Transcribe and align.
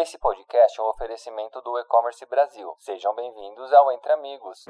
Esse 0.00 0.16
podcast 0.16 0.78
é 0.78 0.82
um 0.84 0.90
oferecimento 0.90 1.60
do 1.60 1.76
E-Commerce 1.76 2.24
Brasil. 2.26 2.72
Sejam 2.78 3.12
bem-vindos 3.16 3.72
ao 3.72 3.90
Entre 3.90 4.12
Amigos. 4.12 4.64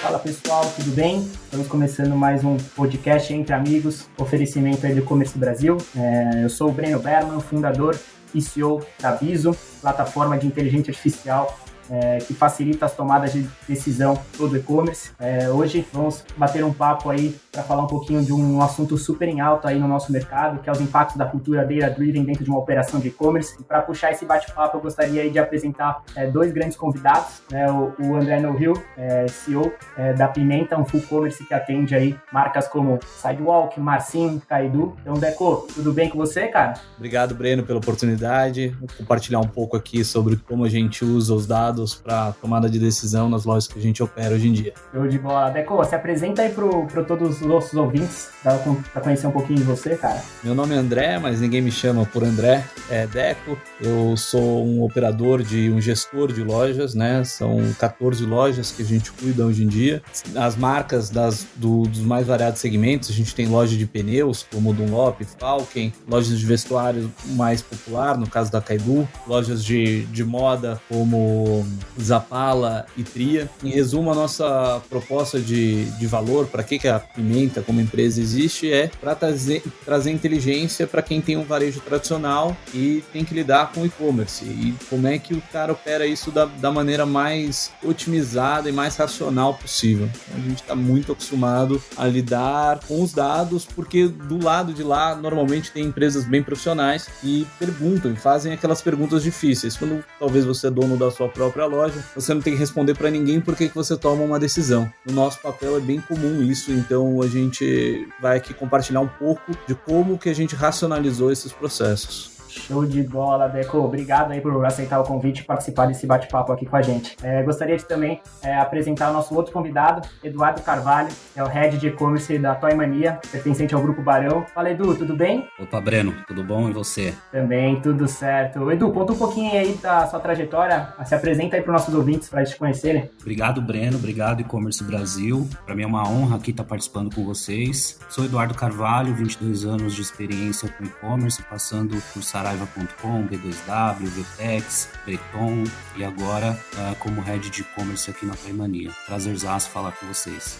Fala 0.00 0.18
pessoal, 0.18 0.62
tudo 0.76 0.96
bem? 0.96 1.18
Estamos 1.20 1.68
começando 1.68 2.16
mais 2.16 2.42
um 2.42 2.56
podcast 2.74 3.34
Entre 3.34 3.52
Amigos, 3.52 4.08
oferecimento 4.18 4.80
do 4.80 5.00
E-Commerce 5.00 5.36
Brasil. 5.36 5.76
É, 5.94 6.44
eu 6.44 6.48
sou 6.48 6.70
o 6.70 6.72
Breno 6.72 6.98
Berman, 6.98 7.38
fundador 7.38 8.00
e 8.34 8.40
CEO 8.40 8.82
da 8.98 9.12
Biso, 9.12 9.54
plataforma 9.82 10.38
de 10.38 10.46
inteligência 10.46 10.90
artificial 10.90 11.54
é, 11.90 12.18
que 12.18 12.34
facilita 12.34 12.86
as 12.86 12.94
tomadas 12.94 13.32
de 13.32 13.46
decisão 13.66 14.18
todo 14.36 14.56
e-commerce. 14.56 15.10
É, 15.18 15.48
hoje 15.48 15.86
vamos 15.92 16.24
bater 16.36 16.64
um 16.64 16.72
papo 16.72 17.10
aí 17.10 17.36
para 17.52 17.62
falar 17.62 17.82
um 17.82 17.86
pouquinho 17.86 18.22
de 18.22 18.32
um 18.32 18.60
assunto 18.62 18.96
super 18.96 19.28
em 19.28 19.40
alta 19.40 19.68
aí 19.68 19.78
no 19.78 19.88
nosso 19.88 20.12
mercado, 20.12 20.60
que 20.60 20.68
é 20.68 20.72
os 20.72 20.80
impactos 20.80 21.16
da 21.16 21.26
cultura 21.26 21.64
data-driven 21.64 22.24
dentro 22.24 22.44
de 22.44 22.50
uma 22.50 22.58
operação 22.58 23.00
de 23.00 23.08
e-commerce. 23.08 23.56
E 23.60 23.64
para 23.64 23.82
puxar 23.82 24.12
esse 24.12 24.24
bate-papo, 24.24 24.76
eu 24.76 24.80
gostaria 24.80 25.30
de 25.30 25.38
apresentar 25.38 26.02
é, 26.14 26.26
dois 26.26 26.52
grandes 26.52 26.76
convidados, 26.76 27.42
né, 27.50 27.70
o, 27.70 27.92
o 27.98 28.16
André 28.16 28.40
Nohill, 28.40 28.74
é, 28.96 29.26
CEO 29.28 29.72
é, 29.96 30.12
da 30.12 30.28
Pimenta, 30.28 30.78
um 30.78 30.84
full 30.84 31.02
commerce 31.02 31.44
que 31.44 31.54
atende 31.54 31.94
aí 31.94 32.16
marcas 32.32 32.68
como 32.68 32.98
Sidewalk, 33.20 33.78
Marcinho, 33.80 34.40
Kaidu. 34.48 34.94
Então, 35.00 35.14
Deco, 35.14 35.66
tudo 35.74 35.92
bem 35.92 36.08
com 36.08 36.18
você, 36.18 36.48
cara? 36.48 36.74
Obrigado, 36.96 37.34
Breno, 37.34 37.62
pela 37.62 37.78
oportunidade. 37.78 38.68
Vou 38.78 38.88
compartilhar 38.98 39.40
um 39.40 39.48
pouco 39.48 39.76
aqui 39.76 40.04
sobre 40.04 40.36
como 40.36 40.64
a 40.64 40.68
gente 40.68 41.04
usa 41.04 41.34
os 41.34 41.46
dados 41.46 41.77
dados 41.78 41.94
para 41.94 42.32
tomada 42.32 42.68
de 42.68 42.78
decisão 42.78 43.28
nas 43.28 43.44
lojas 43.44 43.68
que 43.68 43.78
a 43.78 43.82
gente 43.82 44.02
opera 44.02 44.34
hoje 44.34 44.48
em 44.48 44.52
dia. 44.52 44.74
Show 44.92 45.06
de 45.06 45.18
bola. 45.18 45.50
Deco, 45.50 45.82
se 45.84 45.94
apresenta 45.94 46.42
aí 46.42 46.50
para 46.50 47.04
todos 47.04 47.40
os 47.40 47.46
nossos 47.46 47.74
ouvintes, 47.74 48.28
para 48.42 49.00
conhecer 49.00 49.26
um 49.26 49.30
pouquinho 49.30 49.58
de 49.58 49.64
você, 49.64 49.96
cara. 49.96 50.22
Meu 50.42 50.54
nome 50.54 50.74
é 50.74 50.78
André, 50.78 51.18
mas 51.18 51.40
ninguém 51.40 51.62
me 51.62 51.70
chama 51.70 52.04
por 52.06 52.24
André. 52.24 52.64
É 52.90 53.06
Deco. 53.06 53.56
Eu 53.80 54.16
sou 54.16 54.64
um 54.64 54.82
operador 54.82 55.42
de 55.42 55.70
um 55.70 55.80
gestor 55.80 56.32
de 56.32 56.42
lojas, 56.42 56.94
né? 56.94 57.22
São 57.24 57.58
14 57.78 58.24
lojas 58.24 58.72
que 58.72 58.82
a 58.82 58.84
gente 58.84 59.12
cuida 59.12 59.44
hoje 59.44 59.62
em 59.64 59.68
dia. 59.68 60.02
As 60.34 60.56
marcas 60.56 61.10
das, 61.10 61.46
do, 61.56 61.82
dos 61.82 62.00
mais 62.00 62.26
variados 62.26 62.60
segmentos, 62.60 63.10
a 63.10 63.12
gente 63.12 63.34
tem 63.34 63.46
loja 63.46 63.76
de 63.76 63.86
pneus, 63.86 64.44
como 64.52 64.72
Dunlop, 64.72 65.20
Falken, 65.38 65.92
lojas 66.08 66.38
de 66.38 66.46
vestuário 66.46 67.12
mais 67.26 67.62
popular, 67.62 68.16
no 68.16 68.28
caso 68.28 68.50
da 68.50 68.60
Kaidu, 68.60 69.06
lojas 69.26 69.64
de, 69.64 70.04
de 70.06 70.24
moda 70.24 70.80
como 70.88 71.66
Zapala 72.00 72.86
e 72.96 73.02
Tria. 73.02 73.48
Em 73.62 73.70
resumo, 73.70 74.10
a 74.10 74.14
nossa 74.14 74.82
proposta 74.88 75.40
de, 75.40 75.84
de 75.84 76.06
valor, 76.06 76.46
para 76.46 76.62
que, 76.62 76.78
que 76.78 76.88
a 76.88 76.98
Pimenta 76.98 77.62
como 77.62 77.80
empresa 77.80 78.20
existe, 78.20 78.72
é 78.72 78.90
para 79.00 79.14
trazer, 79.14 79.62
trazer 79.84 80.10
inteligência 80.10 80.86
para 80.86 81.02
quem 81.02 81.20
tem 81.20 81.36
um 81.36 81.44
varejo 81.44 81.80
tradicional 81.80 82.56
e 82.74 83.02
tem 83.12 83.24
que 83.24 83.34
lidar 83.34 83.72
com 83.72 83.84
e-commerce. 83.84 84.44
E 84.44 84.74
como 84.88 85.06
é 85.06 85.18
que 85.18 85.34
o 85.34 85.42
cara 85.52 85.72
opera 85.72 86.06
isso 86.06 86.30
da, 86.30 86.44
da 86.44 86.70
maneira 86.70 87.04
mais 87.04 87.72
otimizada 87.82 88.68
e 88.68 88.72
mais 88.72 88.96
racional 88.96 89.54
possível. 89.54 90.08
A 90.34 90.40
gente 90.40 90.62
está 90.62 90.74
muito 90.74 91.12
acostumado 91.12 91.82
a 91.96 92.06
lidar 92.06 92.80
com 92.86 93.02
os 93.02 93.12
dados, 93.12 93.64
porque 93.64 94.08
do 94.08 94.42
lado 94.42 94.72
de 94.72 94.82
lá, 94.82 95.14
normalmente 95.14 95.70
tem 95.70 95.84
empresas 95.84 96.24
bem 96.24 96.42
profissionais 96.42 97.08
que 97.20 97.46
perguntam 97.58 98.12
e 98.12 98.16
fazem 98.16 98.52
aquelas 98.52 98.82
perguntas 98.82 99.22
difíceis. 99.22 99.76
Quando 99.76 100.04
talvez 100.18 100.44
você 100.44 100.68
é 100.68 100.70
dono 100.70 100.96
da 100.96 101.10
sua 101.10 101.28
própria 101.28 101.57
própria 101.58 101.66
loja, 101.66 102.04
você 102.14 102.32
não 102.32 102.40
tem 102.40 102.52
que 102.52 102.58
responder 102.58 102.94
para 102.94 103.10
ninguém 103.10 103.40
porque 103.40 103.68
que 103.68 103.74
você 103.74 103.96
toma 103.96 104.22
uma 104.22 104.38
decisão. 104.38 104.90
No 105.04 105.12
nosso 105.12 105.40
papel 105.40 105.76
é 105.76 105.80
bem 105.80 106.00
comum 106.00 106.40
isso, 106.42 106.70
então 106.70 107.20
a 107.20 107.26
gente 107.26 108.08
vai 108.20 108.36
aqui 108.36 108.54
compartilhar 108.54 109.00
um 109.00 109.08
pouco 109.08 109.52
de 109.66 109.74
como 109.74 110.18
que 110.18 110.28
a 110.28 110.34
gente 110.34 110.54
racionalizou 110.54 111.32
esses 111.32 111.52
processos. 111.52 112.37
Show 112.58 112.84
de 112.84 113.02
bola, 113.02 113.48
Deco. 113.48 113.78
Obrigado 113.78 114.32
aí 114.32 114.40
por 114.40 114.64
aceitar 114.64 115.00
o 115.00 115.04
convite 115.04 115.40
e 115.40 115.44
participar 115.44 115.86
desse 115.86 116.06
bate-papo 116.06 116.52
aqui 116.52 116.66
com 116.66 116.76
a 116.76 116.82
gente. 116.82 117.16
É, 117.22 117.42
gostaria 117.42 117.76
de 117.76 117.84
também 117.84 118.20
é, 118.42 118.56
apresentar 118.58 119.10
o 119.10 119.12
nosso 119.12 119.34
outro 119.34 119.52
convidado, 119.52 120.06
Eduardo 120.22 120.60
Carvalho, 120.62 121.08
é 121.34 121.42
o 121.42 121.46
Head 121.46 121.78
de 121.78 121.88
E-Commerce 121.88 122.38
da 122.38 122.54
Toy 122.54 122.74
Mania, 122.74 123.18
pertencente 123.30 123.74
ao 123.74 123.80
Grupo 123.80 124.02
Barão. 124.02 124.44
Fala, 124.54 124.70
Edu, 124.70 124.94
tudo 124.94 125.16
bem? 125.16 125.46
Opa, 125.58 125.80
Breno, 125.80 126.14
tudo 126.26 126.42
bom 126.42 126.68
e 126.68 126.72
você? 126.72 127.14
Também, 127.30 127.80
tudo 127.80 128.08
certo. 128.08 128.70
Edu, 128.70 128.90
conta 128.90 129.12
um 129.12 129.18
pouquinho 129.18 129.52
aí 129.52 129.74
da 129.74 130.06
sua 130.06 130.20
trajetória, 130.20 130.94
se 131.04 131.14
apresenta 131.14 131.56
aí 131.56 131.62
para 131.62 131.74
os 131.74 131.80
nossos 131.80 131.94
ouvintes, 131.94 132.28
para 132.28 132.40
eles 132.40 132.50
te 132.50 132.58
conhecerem. 132.58 133.10
Obrigado, 133.20 133.60
Breno, 133.62 133.96
obrigado 133.96 134.40
E-Commerce 134.40 134.82
Brasil. 134.82 135.48
Para 135.64 135.74
mim 135.74 135.82
é 135.82 135.86
uma 135.86 136.08
honra 136.08 136.36
aqui 136.36 136.50
estar 136.50 136.64
participando 136.64 137.14
com 137.14 137.24
vocês. 137.24 137.98
Sou 138.08 138.24
Eduardo 138.24 138.54
Carvalho, 138.54 139.14
22 139.14 139.64
anos 139.64 139.94
de 139.94 140.02
experiência 140.02 140.68
com 140.68 140.84
e-commerce, 140.84 141.42
passando 141.42 141.96
por 142.12 142.22
Saraiva 142.22 142.47
saraiva.com, 142.48 143.28
B2W, 143.28 144.06
Vtex, 144.06 144.90
Breton 145.04 145.64
e 145.96 146.04
agora 146.04 146.52
uh, 146.52 146.96
como 146.98 147.20
head 147.20 147.50
de 147.50 147.60
e-commerce 147.60 148.10
aqui 148.10 148.24
na 148.24 148.34
Playmania. 148.34 148.90
Prazerzaço 149.06 149.68
falar 149.68 149.92
com 149.92 150.06
vocês. 150.06 150.58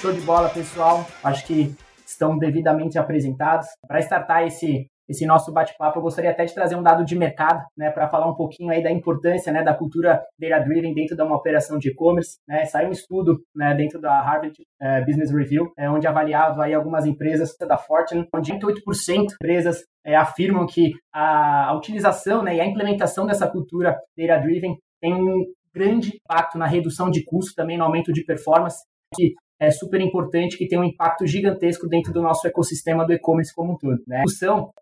Show 0.00 0.12
de 0.12 0.20
bola, 0.20 0.48
pessoal. 0.50 1.08
Acho 1.24 1.44
que 1.46 1.74
estão 2.06 2.38
devidamente 2.38 2.96
apresentados. 2.96 3.66
Para 3.88 3.98
startar 4.00 4.46
esse 4.46 4.88
esse 5.08 5.24
nosso 5.24 5.52
bate-papo, 5.52 5.98
eu 5.98 6.02
gostaria 6.02 6.30
até 6.30 6.44
de 6.44 6.54
trazer 6.54 6.76
um 6.76 6.82
dado 6.82 7.04
de 7.04 7.16
mercado, 7.16 7.64
né, 7.76 7.90
para 7.90 8.08
falar 8.08 8.28
um 8.28 8.34
pouquinho 8.34 8.70
aí 8.70 8.82
da 8.82 8.90
importância, 8.90 9.50
né, 9.50 9.62
da 9.62 9.74
cultura 9.74 10.22
data-driven 10.38 10.92
dentro 10.92 11.16
de 11.16 11.22
uma 11.22 11.36
operação 11.36 11.78
de 11.78 11.90
e-commerce, 11.90 12.38
né, 12.46 12.64
saiu 12.66 12.88
um 12.88 12.92
estudo, 12.92 13.40
né, 13.54 13.74
dentro 13.74 14.00
da 14.00 14.20
Harvard 14.20 14.54
uh, 14.82 15.04
Business 15.06 15.32
Review, 15.32 15.72
é, 15.78 15.88
onde 15.88 16.06
avaliava 16.06 16.64
aí 16.64 16.74
algumas 16.74 17.06
empresas 17.06 17.56
da 17.66 17.78
Fortune, 17.78 18.26
onde 18.34 18.52
28% 18.52 19.26
de 19.28 19.34
empresas 19.34 19.82
é, 20.04 20.14
afirmam 20.14 20.66
que 20.66 20.92
a, 21.12 21.68
a 21.70 21.76
utilização, 21.76 22.42
né, 22.42 22.56
e 22.56 22.60
a 22.60 22.66
implementação 22.66 23.26
dessa 23.26 23.48
cultura 23.48 23.96
data-driven 24.16 24.76
tem 25.00 25.14
um 25.14 25.44
grande 25.72 26.16
impacto 26.16 26.58
na 26.58 26.66
redução 26.66 27.10
de 27.10 27.24
custo, 27.24 27.54
também 27.54 27.78
no 27.78 27.84
aumento 27.84 28.12
de 28.12 28.24
performance, 28.24 28.84
que 29.14 29.34
é 29.60 29.70
super 29.70 30.00
importante, 30.00 30.56
que 30.56 30.68
tem 30.68 30.78
um 30.78 30.84
impacto 30.84 31.26
gigantesco 31.26 31.88
dentro 31.88 32.12
do 32.12 32.22
nosso 32.22 32.46
ecossistema 32.46 33.04
do 33.04 33.12
e-commerce 33.12 33.54
como 33.54 33.72
um 33.72 33.76
todo. 33.76 34.00
Né? 34.06 34.22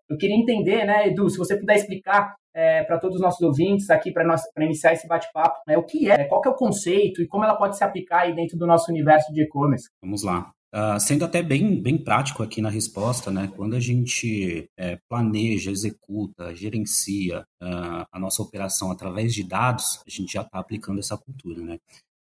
Eu 0.09 0.17
queria 0.17 0.35
entender, 0.35 0.85
né, 0.85 1.07
Edu, 1.07 1.29
se 1.29 1.37
você 1.37 1.57
puder 1.57 1.75
explicar 1.75 2.35
é, 2.53 2.83
para 2.83 2.99
todos 2.99 3.17
os 3.17 3.21
nossos 3.21 3.41
ouvintes 3.41 3.89
aqui 3.89 4.11
para 4.11 4.25
iniciar 4.59 4.93
esse 4.93 5.07
bate-papo, 5.07 5.57
né, 5.67 5.77
o 5.77 5.83
que 5.83 6.09
é, 6.09 6.23
qual 6.25 6.41
que 6.41 6.47
é 6.47 6.51
o 6.51 6.55
conceito 6.55 7.21
e 7.21 7.27
como 7.27 7.43
ela 7.43 7.55
pode 7.55 7.77
se 7.77 7.83
aplicar 7.83 8.21
aí 8.21 8.35
dentro 8.35 8.57
do 8.57 8.65
nosso 8.65 8.91
universo 8.91 9.31
de 9.31 9.43
e-commerce. 9.43 9.89
Vamos 10.01 10.23
lá. 10.23 10.51
Uh, 10.75 10.99
sendo 10.99 11.23
até 11.23 11.41
bem, 11.41 11.81
bem 11.81 11.97
prático 11.97 12.43
aqui 12.43 12.61
na 12.61 12.69
resposta, 12.69 13.31
né? 13.31 13.49
Quando 13.55 13.75
a 13.75 13.79
gente 13.79 14.69
é, 14.77 14.99
planeja, 15.07 15.71
executa, 15.71 16.53
gerencia 16.53 17.39
uh, 17.63 18.05
a 18.11 18.19
nossa 18.19 18.43
operação 18.43 18.91
através 18.91 19.33
de 19.33 19.47
dados, 19.47 20.03
a 20.05 20.09
gente 20.09 20.33
já 20.33 20.41
está 20.41 20.59
aplicando 20.59 20.99
essa 20.99 21.17
cultura, 21.17 21.61
né? 21.61 21.79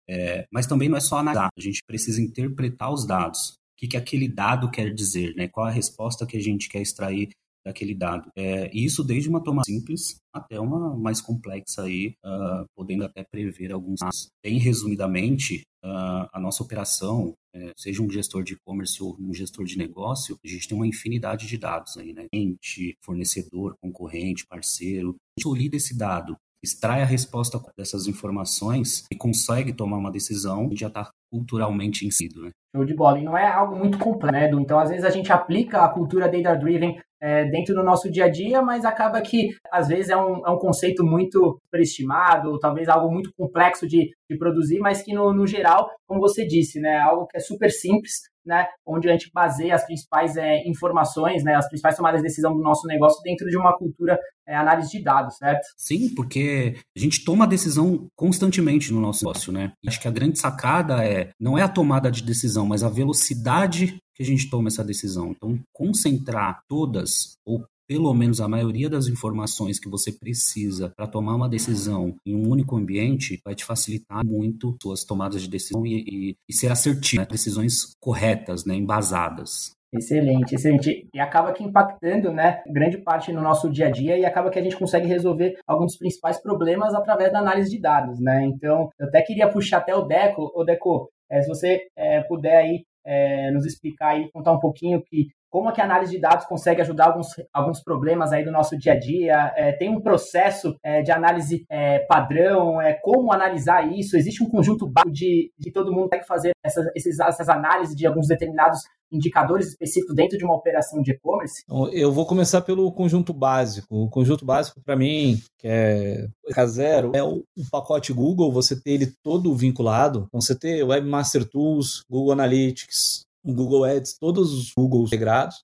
É, 0.09 0.45
mas 0.51 0.67
também 0.67 0.89
não 0.89 0.97
é 0.97 1.01
só 1.01 1.17
analisar, 1.17 1.49
a 1.57 1.61
gente 1.61 1.81
precisa 1.85 2.21
interpretar 2.21 2.91
os 2.91 3.05
dados. 3.05 3.49
O 3.49 3.77
que, 3.77 3.88
que 3.88 3.97
aquele 3.97 4.27
dado 4.27 4.71
quer 4.71 4.93
dizer, 4.93 5.35
né? 5.35 5.47
Qual 5.47 5.66
a 5.66 5.71
resposta 5.71 6.25
que 6.25 6.38
a 6.38 6.41
gente 6.41 6.69
quer 6.69 6.81
extrair 6.81 7.29
daquele 7.66 7.95
dado. 7.95 8.29
É, 8.35 8.69
e 8.71 8.85
isso 8.85 9.03
desde 9.03 9.27
uma 9.27 9.43
toma 9.43 9.63
simples 9.66 10.17
até 10.31 10.59
uma 10.59 10.95
mais 10.95 11.19
complexa 11.19 11.83
aí, 11.83 12.13
uh, 12.23 12.66
podendo 12.75 13.03
até 13.03 13.23
prever 13.23 13.71
alguns 13.71 13.99
dados. 13.99 14.29
Bem 14.43 14.59
resumidamente, 14.59 15.63
uh, 15.83 16.29
a 16.31 16.39
nossa 16.39 16.61
operação, 16.61 17.33
é, 17.55 17.72
seja 17.75 18.03
um 18.03 18.09
gestor 18.09 18.43
de 18.43 18.53
e-commerce 18.53 19.01
ou 19.01 19.17
um 19.19 19.33
gestor 19.33 19.66
de 19.66 19.77
negócio, 19.77 20.37
a 20.43 20.47
gente 20.47 20.67
tem 20.67 20.77
uma 20.77 20.85
infinidade 20.85 21.47
de 21.47 21.57
dados 21.57 21.97
aí, 21.97 22.13
né? 22.13 22.27
Cliente, 22.31 22.95
fornecedor, 23.01 23.75
concorrente, 23.81 24.45
parceiro. 24.45 25.16
A 25.37 25.41
gente 25.41 25.75
esse 25.75 25.97
dado 25.97 26.37
extrai 26.63 27.02
a 27.02 27.05
resposta 27.05 27.59
dessas 27.78 28.07
informações 28.07 29.05
e 29.11 29.16
consegue 29.16 29.73
tomar 29.73 29.97
uma 29.97 30.11
decisão 30.11 30.69
que 30.69 30.75
já 30.75 30.87
está 30.87 31.09
culturalmente 31.31 32.05
inserido, 32.05 32.41
né? 32.41 32.52
Show 32.75 32.85
de 32.85 32.96
bola. 32.96 33.19
E 33.19 33.23
não 33.23 33.37
é 33.37 33.47
algo 33.47 33.75
muito 33.75 33.97
complexo, 33.97 34.37
Edu? 34.37 34.59
Então, 34.59 34.79
às 34.79 34.90
vezes, 34.90 35.05
a 35.05 35.09
gente 35.09 35.31
aplica 35.31 35.84
a 35.84 35.90
cultura 35.90 36.29
data-driven 36.29 36.99
é, 37.22 37.46
dentro 37.46 37.73
do 37.73 37.84
nosso 37.84 38.11
dia 38.11 38.25
a 38.25 38.29
dia, 38.29 38.61
mas 38.61 38.85
acaba 38.85 39.22
que, 39.22 39.49
às 39.72 39.87
vezes, 39.87 40.09
é 40.09 40.17
um, 40.17 40.46
é 40.46 40.49
um 40.49 40.57
conceito 40.57 41.03
muito 41.03 41.59
superestimado, 41.66 42.59
talvez 42.59 42.87
algo 42.87 43.11
muito 43.11 43.31
complexo 43.37 43.87
de, 43.87 44.11
de 44.29 44.37
produzir, 44.37 44.79
mas 44.79 45.01
que, 45.01 45.13
no, 45.13 45.34
no 45.34 45.47
geral, 45.47 45.90
como 46.08 46.19
você 46.19 46.46
disse, 46.46 46.79
né, 46.79 46.91
é 46.91 47.01
algo 47.01 47.28
que 47.28 47.37
é 47.37 47.40
super 47.40 47.72
simples, 47.72 48.13
né, 48.46 48.68
onde 48.86 49.09
a 49.09 49.12
gente 49.12 49.32
baseia 49.34 49.76
as 49.76 49.86
principais 49.86 50.38
é, 50.38 50.68
informações, 50.68 51.44
né, 51.44 51.56
as 51.56 51.68
principais 51.68 51.96
tomadas 51.96 52.22
de 52.22 52.28
decisão 52.28 52.53
do 52.53 52.62
nosso 52.62 52.88
negócio 52.88 53.22
dentro 53.24 53.47
de 53.47 53.58
uma 53.58 53.78
cultura 53.78 54.20
é, 54.47 54.56
análise 54.56 54.92
de 54.92 55.03
dados, 55.03 55.38
certo? 55.38 55.66
Sim, 55.78 56.14
porque 56.14 56.76
a 56.96 57.00
gente 57.00 57.24
toma 57.26 57.47
decisão 57.47 58.08
constantemente 58.16 58.94
no 58.94 59.02
nosso 59.02 59.26
negócio, 59.26 59.52
né? 59.52 59.74
Acho 59.88 60.00
que 60.00 60.08
a 60.08 60.12
grande 60.12 60.40
sacada 60.40 61.03
é 61.03 61.32
não 61.40 61.58
é 61.58 61.64
a 61.64 61.70
tomada 61.70 62.12
de 62.12 62.24
decisão, 62.24 62.66
mas 62.66 62.84
a 62.84 62.90
velocidade 62.90 63.97
que 64.16 64.24
a 64.24 64.26
gente 64.26 64.50
toma 64.50 64.70
essa 64.70 64.84
decisão. 64.84 65.32
Então, 65.32 65.59
concentrar 65.74 66.62
todas 66.70 67.38
ou 67.46 67.66
pelo 67.87 68.14
menos 68.14 68.41
a 68.41 68.47
maioria 68.47 68.90
das 68.90 69.08
informações 69.08 69.79
que 69.79 69.90
você 69.90 70.11
precisa 70.11 70.90
para 70.96 71.08
tomar 71.08 71.35
uma 71.35 71.49
decisão 71.49 72.16
em 72.26 72.35
um 72.35 72.49
único 72.49 72.76
ambiente, 72.76 73.40
vai 73.43 73.55
te 73.55 73.66
facilitar 73.66 74.26
muito 74.26 74.76
suas 74.82 75.03
tomadas 75.03 75.41
de 75.41 75.49
decisão 75.49 75.85
e, 75.85 76.03
e, 76.08 76.37
e 76.49 76.53
ser 76.53 76.72
assertivo, 76.72 77.22
né? 77.22 77.28
decisões 77.29 77.96
corretas, 77.99 78.66
né? 78.66 78.76
embasadas. 78.76 79.76
Excelente, 79.93 80.55
excelente. 80.55 81.08
E 81.14 81.20
acaba 81.20 81.53
que 81.53 81.64
impactando, 81.64 82.32
né, 82.32 82.61
grande 82.67 82.97
parte 82.97 83.32
no 83.32 83.41
nosso 83.41 83.70
dia 83.70 83.87
a 83.87 83.91
dia 83.91 84.17
e 84.17 84.26
acaba 84.26 84.49
que 84.49 84.59
a 84.59 84.61
gente 84.61 84.78
consegue 84.78 85.08
resolver 85.08 85.55
alguns 85.66 85.93
dos 85.93 85.97
principais 85.97 86.41
problemas 86.41 86.93
através 86.93 87.32
da 87.32 87.40
análise 87.40 87.70
de 87.70 87.79
dados, 87.79 88.20
né? 88.20 88.46
Então, 88.46 88.90
eu 88.99 89.08
até 89.08 89.22
queria 89.22 89.47
puxar 89.47 89.78
até 89.78 89.96
o 89.96 90.02
Deco. 90.02 90.52
O 90.53 90.64
Deco, 90.66 91.09
é, 91.32 91.41
se 91.41 91.47
você 91.47 91.87
é, 91.96 92.22
puder 92.23 92.58
aí 92.58 92.84
é, 93.05 93.52
nos 93.52 93.66
explicar 93.66 94.20
e 94.20 94.29
contar 94.32 94.52
um 94.52 94.59
pouquinho 94.59 95.02
que 95.02 95.28
como 95.55 95.69
é 95.69 95.72
que 95.72 95.79
a 95.79 95.85
análise 95.85 96.11
de 96.11 96.19
dados 96.19 96.46
consegue 96.46 96.81
ajudar 96.81 97.05
alguns, 97.05 97.28
alguns 97.53 97.81
problemas 97.81 98.34
aí 98.34 98.43
do 98.43 98.52
nosso 98.52 98.78
dia 98.78 98.91
a 98.91 98.99
dia? 98.99 99.53
É, 99.55 99.72
tem 99.72 99.90
um 99.90 100.02
processo 100.02 100.75
é, 100.84 101.02
de 101.02 101.13
análise 101.13 101.66
é, 101.69 101.99
padrão? 101.99 102.81
É, 102.81 102.93
como 102.96 103.31
analisar 103.31 103.90
isso? 103.90 104.17
Existe 104.17 104.43
um 104.43 104.49
conjunto 104.49 104.91
de, 105.07 105.53
de 105.57 105.72
todo 105.72 105.93
mundo 105.93 106.09
tem 106.09 106.19
que 106.19 106.28
fazer 106.28 106.52
essas, 106.61 106.85
esses, 106.93 107.17
essas 107.22 107.47
análises 107.47 107.96
de 107.96 108.05
alguns 108.05 108.28
determinados 108.28 108.81
indicadores 109.09 109.67
específicos 109.67 110.13
dentro 110.13 110.37
de 110.37 110.43
uma 110.43 110.55
operação 110.55 111.02
de 111.02 111.11
e-commerce? 111.11 111.63
Então, 111.63 111.87
eu 111.90 112.11
vou 112.11 112.25
começar 112.25 112.61
pelo 112.61 112.91
conjunto 112.91 113.34
básico. 113.34 113.96
O 113.96 114.09
conjunto 114.09 114.46
básico, 114.46 114.81
para 114.81 114.97
mim, 114.97 115.40
que 115.58 115.67
é 115.69 116.28
K0, 116.51 117.16
é 117.16 117.23
o, 117.23 117.43
pacote 117.72 118.11
Google, 118.11 118.51
você 118.51 118.75
ter 118.79 118.91
ele 118.91 119.13
todo 119.23 119.55
vinculado. 119.55 120.25
Então, 120.28 120.41
você 120.41 120.53
ter 120.58 120.84
Webmaster 120.84 121.46
Tools, 121.46 122.03
Google 122.09 122.34
Analytics, 122.34 123.24
o 123.46 123.53
Google 123.53 123.86
Ads, 123.86 124.18
todos 124.18 124.52
os 124.52 124.72
Googles 124.76 125.08
integrados. 125.08 125.64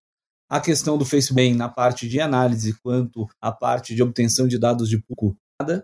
A 0.50 0.60
questão 0.60 0.98
do 0.98 1.06
Facebook 1.06 1.54
na 1.54 1.69
parte 1.69 2.07
de 2.07 2.19
análise, 2.19 2.78
quanto 2.81 3.28
a 3.42 3.51
parte 3.51 3.95
de 3.95 4.04
obtenção 4.04 4.48
de 4.48 4.60
dados 4.60 4.89
de 4.89 5.01
público. 5.01 5.36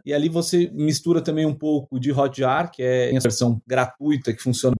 E 0.05 0.13
ali 0.13 0.27
você 0.29 0.69
mistura 0.73 1.21
também 1.21 1.45
um 1.45 1.53
pouco 1.53 1.99
de 1.99 2.11
Hotjar, 2.11 2.71
que 2.71 2.81
é 2.83 3.15
a 3.15 3.19
versão 3.19 3.61
gratuita 3.65 4.33
que 4.33 4.41
funciona 4.41 4.75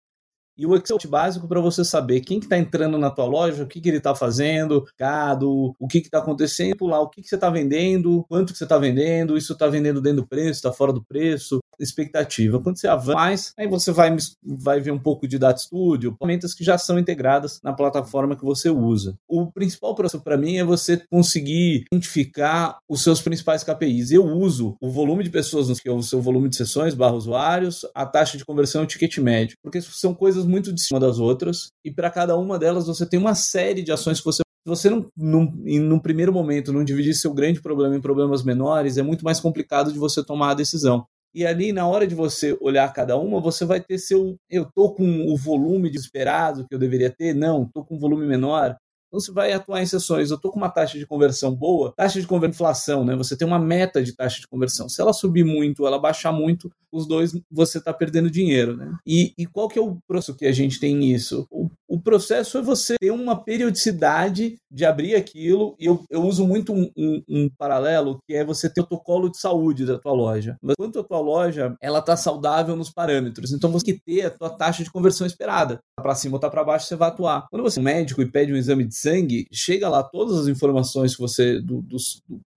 e 0.58 0.66
o 0.66 0.76
Excel 0.76 0.98
básico 1.08 1.48
para 1.48 1.62
você 1.62 1.86
saber 1.86 2.22
quem 2.22 2.40
que 2.40 2.46
está 2.46 2.58
entrando 2.58 2.98
na 2.98 3.10
tua 3.10 3.26
loja, 3.26 3.64
o 3.64 3.68
que, 3.68 3.80
que 3.80 3.90
ele 3.90 3.98
está 3.98 4.16
fazendo, 4.16 4.86
gado, 4.98 5.74
o 5.80 5.88
que 5.88 6.00
está 6.00 6.20
acontecendo 6.20 6.86
lá, 6.86 7.00
o 7.00 7.10
que, 7.10 7.22
que 7.22 7.28
você 7.28 7.36
está 7.36 7.50
vendendo, 7.50 8.26
quanto 8.28 8.52
que 8.52 8.58
você 8.58 8.66
está 8.66 8.78
vendendo, 8.78 9.38
isso 9.38 9.54
está 9.54 9.68
vendendo 9.68 10.02
dentro 10.02 10.22
do 10.22 10.28
preço, 10.28 10.52
está 10.52 10.72
fora 10.72 10.92
do 10.92 11.04
preço, 11.04 11.60
expectativa. 11.80 12.60
Quando 12.60 12.78
você 12.78 12.88
avança 12.88 13.18
mais, 13.18 13.54
aí 13.58 13.68
você 13.68 13.92
vai, 13.92 14.16
vai 14.44 14.80
ver 14.80 14.92
um 14.92 15.00
pouco 15.00 15.28
de 15.28 15.38
Data 15.38 15.60
Studio, 15.60 16.16
ferramentas 16.18 16.54
que 16.54 16.64
já 16.64 16.78
são 16.78 16.98
integradas 16.98 17.60
na 17.64 17.74
plataforma 17.74 18.36
que 18.36 18.44
você 18.44 18.70
usa. 18.70 19.18
O 19.28 19.52
principal 19.52 19.94
processo 19.96 20.24
para 20.24 20.38
mim 20.38 20.58
é 20.58 20.64
você 20.64 21.02
conseguir 21.10 21.86
identificar 21.92 22.80
os 22.90 23.04
seus 23.04 23.22
principais 23.22 23.64
KPIs. 23.64 24.12
Eu 24.12 24.26
uso 24.26 24.76
o 24.82 24.90
volume 24.90 25.24
de 25.24 25.30
pessoas, 25.30 25.80
que 25.80 25.90
é 25.90 25.92
o 25.92 26.02
seu 26.02 26.22
volume 26.22 26.50
de 26.50 26.56
sessões, 26.56 26.94
barra 26.94 27.14
usuários, 27.14 27.86
a 27.94 28.06
taxa 28.06 28.38
de 28.38 28.46
conversão 28.46 28.82
e 28.82 28.86
o 28.86 28.88
ticket 28.88 29.18
médio, 29.18 29.58
porque 29.62 29.82
são 29.82 30.14
coisas 30.14 30.46
muito 30.48 30.74
de 30.74 30.82
cima 30.82 31.00
das 31.00 31.20
outras 31.20 31.70
e 31.86 31.92
para 31.92 32.10
cada 32.10 32.38
uma 32.38 32.58
delas 32.58 32.88
você 32.88 33.06
tem 33.06 33.20
uma 33.20 33.36
série 33.36 33.82
de 33.82 33.92
ações 33.92 34.20
que 34.20 34.26
você 34.26 34.42
você 34.66 34.90
não, 34.90 35.10
num, 35.16 35.50
num 35.56 36.00
primeiro 36.00 36.34
momento 36.34 36.74
não 36.74 36.84
dividir 36.84 37.14
seu 37.14 37.34
grande 37.34 37.62
problema 37.62 37.96
em 37.96 38.02
problemas 38.02 38.44
menores, 38.44 38.98
é 38.98 39.02
muito 39.02 39.24
mais 39.24 39.40
complicado 39.40 39.94
de 39.94 39.98
você 39.98 40.22
tomar 40.22 40.52
a 40.52 40.56
decisão. 40.56 41.06
E 41.34 41.46
ali, 41.46 41.72
na 41.72 41.88
hora 41.88 42.08
de 42.08 42.16
você 42.16 42.58
olhar 42.60 42.92
cada 42.92 43.16
uma, 43.16 43.40
você 43.40 43.64
vai 43.64 43.80
ter 43.80 43.98
seu. 43.98 44.36
Eu 44.50 44.66
tô 44.66 44.94
com 44.94 45.32
o 45.32 45.38
volume 45.38 45.90
desesperado 45.90 46.68
que 46.68 46.74
eu 46.74 46.80
deveria 46.80 47.10
ter? 47.10 47.34
Não, 47.34 47.66
tô 47.66 47.86
com 47.86 47.96
um 47.96 48.00
volume 48.00 48.26
menor. 48.26 48.76
Então 49.08 49.20
você 49.20 49.32
vai 49.32 49.54
atuar 49.54 49.82
em 49.82 49.86
sessões. 49.86 50.32
Eu 50.32 50.38
tô 50.38 50.52
com 50.52 50.58
uma 50.58 50.70
taxa 50.70 50.98
de 50.98 51.06
conversão 51.06 51.54
boa, 51.56 51.94
taxa 51.96 52.20
de 52.20 52.28
conversão, 52.28 52.58
inflação, 52.58 53.06
né? 53.06 53.16
Você 53.16 53.38
tem 53.38 53.48
uma 53.48 53.60
meta 53.60 54.02
de 54.02 54.14
taxa 54.14 54.42
de 54.42 54.48
conversão. 54.48 54.90
Se 54.90 55.02
ela 55.02 55.14
subir 55.14 55.44
muito, 55.44 55.86
ela 55.86 56.00
baixar 56.00 56.32
muito, 56.32 56.72
os 56.92 57.08
dois 57.08 57.40
você 57.52 57.78
está 57.78 57.94
perdendo 57.94 58.30
dinheiro, 58.30 58.76
né? 58.76 58.98
E, 59.06 59.34
e, 59.38 59.46
qual 59.46 59.68
que 59.68 59.78
é 59.78 59.82
o 59.82 59.98
processo 60.08 60.38
que 60.38 60.46
a 60.46 60.52
gente 60.52 60.80
tem 60.80 60.96
nisso? 60.96 61.48
O, 61.50 61.70
processo 62.08 62.58
é 62.58 62.62
você 62.62 62.96
ter 62.98 63.12
uma 63.12 63.36
periodicidade 63.36 64.58
de 64.72 64.86
abrir 64.86 65.14
aquilo, 65.14 65.76
e 65.78 65.86
eu, 65.86 66.06
eu 66.10 66.22
uso 66.24 66.48
muito 66.48 66.72
um, 66.72 66.90
um, 66.96 67.24
um, 67.28 67.50
paralelo, 67.58 68.20
que 68.26 68.34
é 68.34 68.46
você 68.46 68.70
ter 68.70 68.80
o 68.80 68.88
protocolo 68.88 69.30
de 69.30 69.38
saúde 69.38 69.86
da 69.86 70.00
tua 70.00 70.14
loja. 70.14 70.58
Mas 70.62 70.76
quanto 70.78 71.00
a 71.00 71.04
tua 71.04 71.20
loja, 71.20 71.76
ela 71.82 72.02
tá 72.02 72.16
saudável 72.16 72.78
nos 72.78 72.90
parâmetros, 72.90 73.52
então 73.52 73.70
você 73.70 73.88
tem 73.88 73.96
que 73.96 74.02
ter 74.06 74.26
a 74.28 74.30
tua 74.30 74.50
taxa 74.50 74.86
de 74.86 74.90
conversão 74.90 75.28
esperada. 75.28 75.80
Tá 75.98 76.02
para 76.02 76.16
cima 76.16 76.36
ou 76.36 76.40
tá 76.40 76.50
para 76.50 76.64
baixo, 76.64 76.88
você 76.88 76.96
vai 76.96 77.10
atuar. 77.10 77.46
Quando 77.50 77.64
você 77.64 77.78
é 77.78 77.82
um 77.82 77.84
médico 77.84 78.22
e 78.22 78.32
pede 78.32 78.54
um 78.54 78.58
exame 78.58 78.86
de 78.86 78.96
sangue, 78.96 79.46
chega 79.52 79.90
lá 79.90 80.02
todas 80.02 80.38
as 80.38 80.48
informações 80.48 81.14
que 81.14 81.22
você 81.22 81.60
do, 81.60 81.82
do, 81.82 81.98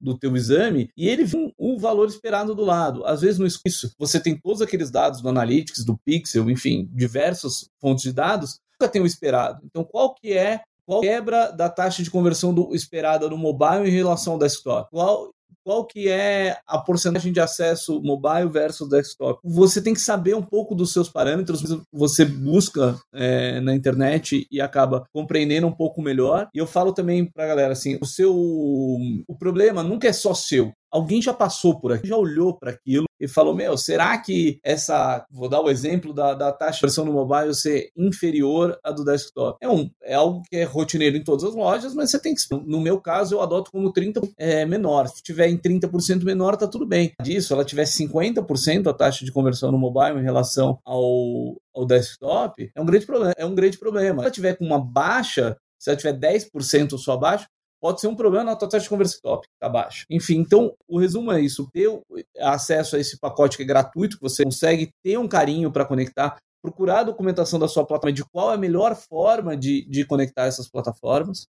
do 0.01 0.17
teu 0.17 0.37
exame, 0.37 0.91
e 0.97 1.09
ele 1.09 1.25
vem 1.25 1.53
o 1.59 1.77
valor 1.77 2.07
esperado 2.07 2.55
do 2.55 2.65
lado. 2.65 3.05
Às 3.05 3.23
vezes, 3.23 3.41
no 3.41 3.49
isso, 3.49 3.93
você 3.99 4.21
tem 4.21 4.39
todos 4.39 4.63
aqueles 4.63 4.93
dados 4.93 5.21
do 5.21 5.29
Analytics, 5.29 5.85
do 5.85 5.99
Pixel, 5.99 6.49
enfim, 6.49 6.89
diversas 6.93 7.69
fontes 7.81 8.05
de 8.05 8.13
dados, 8.13 8.61
nunca 8.81 8.89
tem 8.89 9.03
o 9.03 9.07
esperado. 9.07 9.61
Então, 9.65 9.85
qual 9.85 10.15
que 10.15 10.33
é 10.33 10.63
qual 10.87 11.03
quebra 11.03 11.53
da 11.53 11.69
taxa 11.69 12.03
de 12.03 12.11
conversão 12.11 12.53
do, 12.53 12.75
esperada 12.75 13.29
no 13.29 13.37
mobile 13.37 13.89
em 13.89 13.93
relação 13.93 14.33
ao 14.33 14.39
desktop? 14.39 14.91
Qual, 14.91 15.31
qual 15.63 15.85
que 15.85 16.09
é 16.09 16.57
a 16.67 16.79
porcentagem 16.79 17.33
de 17.33 17.39
acesso 17.39 18.03
mobile 18.03 18.49
versus 18.49 18.89
desktop. 18.89 19.39
Você 19.45 19.81
tem 19.81 19.95
que 19.95 20.01
saber 20.01 20.35
um 20.35 20.43
pouco 20.43 20.75
dos 20.75 20.93
seus 20.93 21.09
parâmetros, 21.09 21.63
você 21.93 22.25
busca 22.25 22.99
é, 23.13 23.61
na 23.61 23.75
internet 23.75 24.47
e 24.51 24.61
acaba 24.61 25.05
compreendendo 25.13 25.67
um 25.67 25.73
pouco 25.73 26.03
melhor. 26.03 26.49
E 26.53 26.59
eu 26.59 26.67
falo 26.67 26.93
também 26.93 27.25
para 27.25 27.47
galera 27.47 27.73
assim, 27.73 27.99
o 28.01 28.07
seu 28.07 28.35
o 28.35 29.37
problema 29.39 29.83
nunca 29.83 30.09
é 30.09 30.13
só 30.13 30.35
seu. 30.35 30.73
Alguém 30.91 31.23
já 31.23 31.33
passou 31.33 31.79
por 31.79 31.93
aqui, 31.93 32.09
já 32.09 32.17
olhou 32.17 32.59
para 32.59 32.71
aquilo 32.71 33.07
e 33.21 33.29
falou: 33.29 33.55
Meu, 33.55 33.77
será 33.77 34.17
que 34.19 34.59
essa. 34.65 35.25
Vou 35.31 35.49
dar 35.49 35.61
o 35.61 35.71
exemplo 35.71 36.13
da, 36.13 36.35
da 36.35 36.51
taxa 36.51 36.79
de 36.79 36.81
versão 36.83 37.05
no 37.05 37.13
mobile 37.13 37.55
ser 37.55 37.91
inferior 37.97 38.79
à 38.83 38.91
do 38.91 39.05
desktop. 39.05 39.59
É, 39.61 39.69
um, 39.69 39.91
é 40.03 40.15
algo 40.15 40.43
que 40.49 40.57
é 40.57 40.65
rotineiro 40.65 41.17
em 41.17 41.23
todas 41.23 41.45
as 41.45 41.55
lojas, 41.55 41.95
mas 41.95 42.11
você 42.11 42.21
tem 42.21 42.35
que. 42.35 42.41
No 42.51 42.81
meu 42.81 43.01
caso, 43.01 43.35
eu 43.35 43.41
adoto 43.41 43.71
como 43.71 43.93
30% 43.93 44.33
é, 44.39 44.65
menor. 44.65 45.07
Se 45.09 45.23
tiver 45.23 45.49
em 45.49 45.59
30% 45.59 46.25
menor, 46.25 46.57
tá 46.57 46.67
tudo 46.67 46.87
bem. 46.87 47.13
Disso, 47.23 47.53
ela 47.53 47.65
tiver 47.65 47.85
50% 47.85 48.87
a 48.89 48.95
taxa 48.95 49.25
de 49.25 49.33
conversão 49.33 49.71
no 49.71 49.79
mobile 49.79 50.19
em 50.19 50.25
relação 50.25 50.79
ao, 50.85 51.57
ao 51.75 51.87
desktop, 51.87 52.71
é 52.75 52.81
um 52.81 52.87
grande 52.87 53.07
problema. 53.07 53.35
É 53.37 53.45
um 53.47 53.55
grande 53.55 53.79
problema. 53.79 54.19
Se 54.19 54.25
ela 54.25 54.31
tiver 54.31 54.57
com 54.57 54.65
uma 54.65 54.79
baixa, 54.79 55.57
se 55.79 55.91
ela 55.91 55.97
tiver 55.97 56.19
10% 56.19 56.99
só 56.99 57.13
abaixo, 57.13 57.47
pode 57.81 58.01
ser 58.01 58.09
um 58.09 58.15
problema 58.15 58.45
na 58.45 58.57
tua 58.57 58.69
taxa 58.69 58.85
de 58.85 58.89
conversão. 58.89 59.21
Top, 59.23 59.49
tá 59.59 59.69
baixa. 59.69 60.05
Enfim, 60.11 60.39
então 60.39 60.75
o 60.87 60.99
resumo 60.99 61.33
é 61.33 61.41
isso: 61.41 61.69
ter 61.73 61.89
acesso 62.39 62.97
a 62.97 62.99
esse 62.99 63.19
pacote 63.19 63.57
que 63.57 63.63
é 63.63 63.67
gratuito, 63.67 64.17
que 64.17 64.23
você 64.23 64.45
consegue 64.45 64.93
ter 65.03 65.19
um 65.19 65.29
carinho 65.29 65.73
para 65.73 65.85
conectar, 65.85 66.37
procurar 66.63 67.01
a 67.01 67.05
documentação 67.05 67.59
da 67.59 67.69
sua 67.69 67.85
plataforma 67.87 68.13
de 68.13 68.25
qual 68.25 68.53
é 68.53 68.55
a 68.55 68.59
melhor 68.59 68.95
forma 68.95 69.57
de, 69.57 69.85
de 69.89 70.05
conectar 70.05 70.45
essas 70.45 70.69
plataformas, 70.69 71.47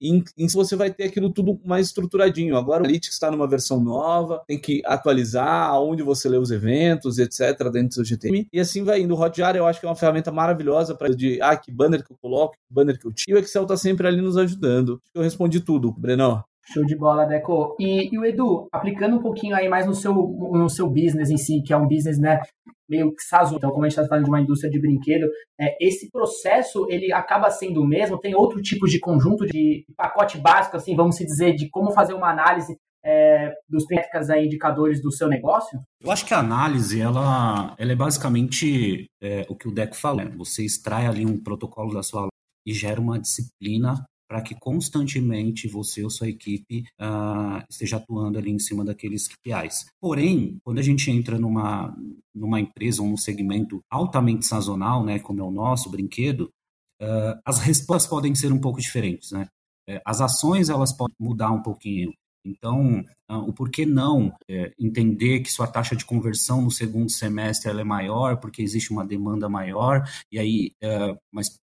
em, 0.00 0.24
em 0.36 0.48
você 0.48 0.74
vai 0.74 0.90
ter 0.90 1.04
aquilo 1.04 1.30
tudo 1.30 1.60
mais 1.64 1.86
estruturadinho. 1.86 2.56
Agora 2.56 2.82
o 2.82 2.84
Analytics 2.84 3.14
está 3.14 3.30
numa 3.30 3.46
versão 3.46 3.80
nova, 3.80 4.42
tem 4.46 4.58
que 4.58 4.82
atualizar 4.84 5.68
aonde 5.70 6.02
você 6.02 6.28
lê 6.28 6.36
os 6.36 6.50
eventos, 6.50 7.18
etc., 7.18 7.70
dentro 7.70 7.88
do 7.88 7.94
seu 7.94 8.04
GTM. 8.04 8.48
E 8.52 8.60
assim 8.60 8.82
vai 8.82 9.00
indo. 9.00 9.14
O 9.14 9.20
Hotjar 9.20 9.56
eu 9.56 9.66
acho 9.66 9.80
que 9.80 9.86
é 9.86 9.88
uma 9.88 9.96
ferramenta 9.96 10.30
maravilhosa 10.32 10.94
para 10.94 11.14
de 11.14 11.40
ah, 11.40 11.56
que 11.56 11.70
banner 11.70 12.04
que 12.04 12.12
eu 12.12 12.16
coloco, 12.20 12.54
que 12.54 12.74
banner 12.74 12.98
que 12.98 13.06
eu 13.06 13.12
tiro. 13.12 13.38
E 13.38 13.40
o 13.40 13.42
Excel 13.42 13.62
está 13.62 13.76
sempre 13.76 14.06
ali 14.06 14.20
nos 14.20 14.36
ajudando. 14.36 15.00
Eu 15.14 15.22
respondi 15.22 15.60
tudo, 15.60 15.92
Brenão. 15.92 16.42
Show 16.72 16.84
de 16.84 16.94
bola, 16.94 17.24
Deco. 17.24 17.74
E, 17.78 18.14
e, 18.14 18.18
o 18.18 18.24
Edu, 18.24 18.68
aplicando 18.70 19.16
um 19.16 19.22
pouquinho 19.22 19.56
aí 19.56 19.68
mais 19.68 19.86
no 19.86 19.94
seu, 19.94 20.12
no 20.12 20.68
seu 20.68 20.86
business 20.86 21.30
em 21.30 21.38
si, 21.38 21.62
que 21.62 21.72
é 21.72 21.76
um 21.76 21.88
business, 21.88 22.18
né, 22.18 22.42
meio 22.88 23.12
sazonal, 23.18 23.58
então 23.58 23.70
como 23.70 23.84
a 23.84 23.88
gente 23.88 23.98
está 23.98 24.08
falando 24.08 24.24
de 24.24 24.30
uma 24.30 24.40
indústria 24.40 24.70
de 24.70 24.80
brinquedo, 24.80 25.26
é, 25.60 25.76
esse 25.80 26.10
processo, 26.10 26.86
ele 26.88 27.12
acaba 27.12 27.50
sendo 27.50 27.82
o 27.82 27.86
mesmo? 27.86 28.18
Tem 28.18 28.34
outro 28.34 28.60
tipo 28.62 28.86
de 28.86 28.98
conjunto 28.98 29.46
de 29.46 29.84
pacote 29.96 30.38
básico, 30.38 30.76
assim, 30.76 30.96
vamos 30.96 31.16
dizer, 31.16 31.54
de 31.54 31.68
como 31.68 31.92
fazer 31.92 32.14
uma 32.14 32.30
análise 32.30 32.76
é, 33.04 33.52
dos 33.68 33.84
métricas 33.90 34.28
indicadores 34.30 35.00
do 35.00 35.10
seu 35.10 35.28
negócio? 35.28 35.78
Eu 36.00 36.10
acho 36.10 36.26
que 36.26 36.34
a 36.34 36.38
análise, 36.38 37.00
ela, 37.00 37.74
ela 37.78 37.92
é 37.92 37.96
basicamente 37.96 39.06
é, 39.22 39.46
o 39.48 39.56
que 39.56 39.68
o 39.68 39.72
Deco 39.72 39.96
falou. 39.96 40.24
Né? 40.24 40.32
Você 40.36 40.64
extrai 40.64 41.06
ali 41.06 41.24
um 41.24 41.42
protocolo 41.42 41.94
da 41.94 42.02
sua 42.02 42.28
e 42.66 42.72
gera 42.72 43.00
uma 43.00 43.18
disciplina 43.18 44.04
para 44.28 44.42
que 44.42 44.54
constantemente 44.54 45.66
você 45.66 46.04
ou 46.04 46.10
sua 46.10 46.28
equipe 46.28 46.84
uh, 47.00 47.64
esteja 47.68 47.96
atuando 47.96 48.38
ali 48.38 48.50
em 48.50 48.58
cima 48.58 48.84
daqueles 48.84 49.26
KPIs. 49.26 49.86
Porém, 50.00 50.58
quando 50.62 50.78
a 50.78 50.82
gente 50.82 51.10
entra 51.10 51.38
numa, 51.38 51.96
numa 52.34 52.60
empresa 52.60 53.02
ou 53.02 53.08
num 53.08 53.16
segmento 53.16 53.80
altamente 53.90 54.44
sazonal, 54.44 55.04
né, 55.04 55.18
como 55.18 55.40
é 55.40 55.42
o 55.42 55.50
nosso 55.50 55.90
brinquedo, 55.90 56.50
uh, 57.00 57.40
as 57.44 57.58
respostas 57.60 58.08
podem 58.08 58.34
ser 58.34 58.52
um 58.52 58.60
pouco 58.60 58.80
diferentes, 58.80 59.32
né? 59.32 59.48
É, 59.88 60.02
as 60.04 60.20
ações 60.20 60.68
elas 60.68 60.92
podem 60.92 61.16
mudar 61.18 61.50
um 61.50 61.62
pouquinho. 61.62 62.12
Então, 62.44 63.00
uh, 63.30 63.36
o 63.36 63.52
porquê 63.52 63.84
não 63.84 64.34
é, 64.48 64.72
entender 64.78 65.40
que 65.40 65.50
sua 65.50 65.66
taxa 65.66 65.96
de 65.96 66.04
conversão 66.04 66.62
no 66.62 66.70
segundo 66.70 67.10
semestre 67.10 67.70
é 67.70 67.84
maior 67.84 68.38
porque 68.38 68.62
existe 68.62 68.90
uma 68.92 69.04
demanda 69.04 69.48
maior 69.48 70.08
e 70.30 70.38
aí, 70.38 70.72
uh, 70.82 71.18
mas 71.32 71.58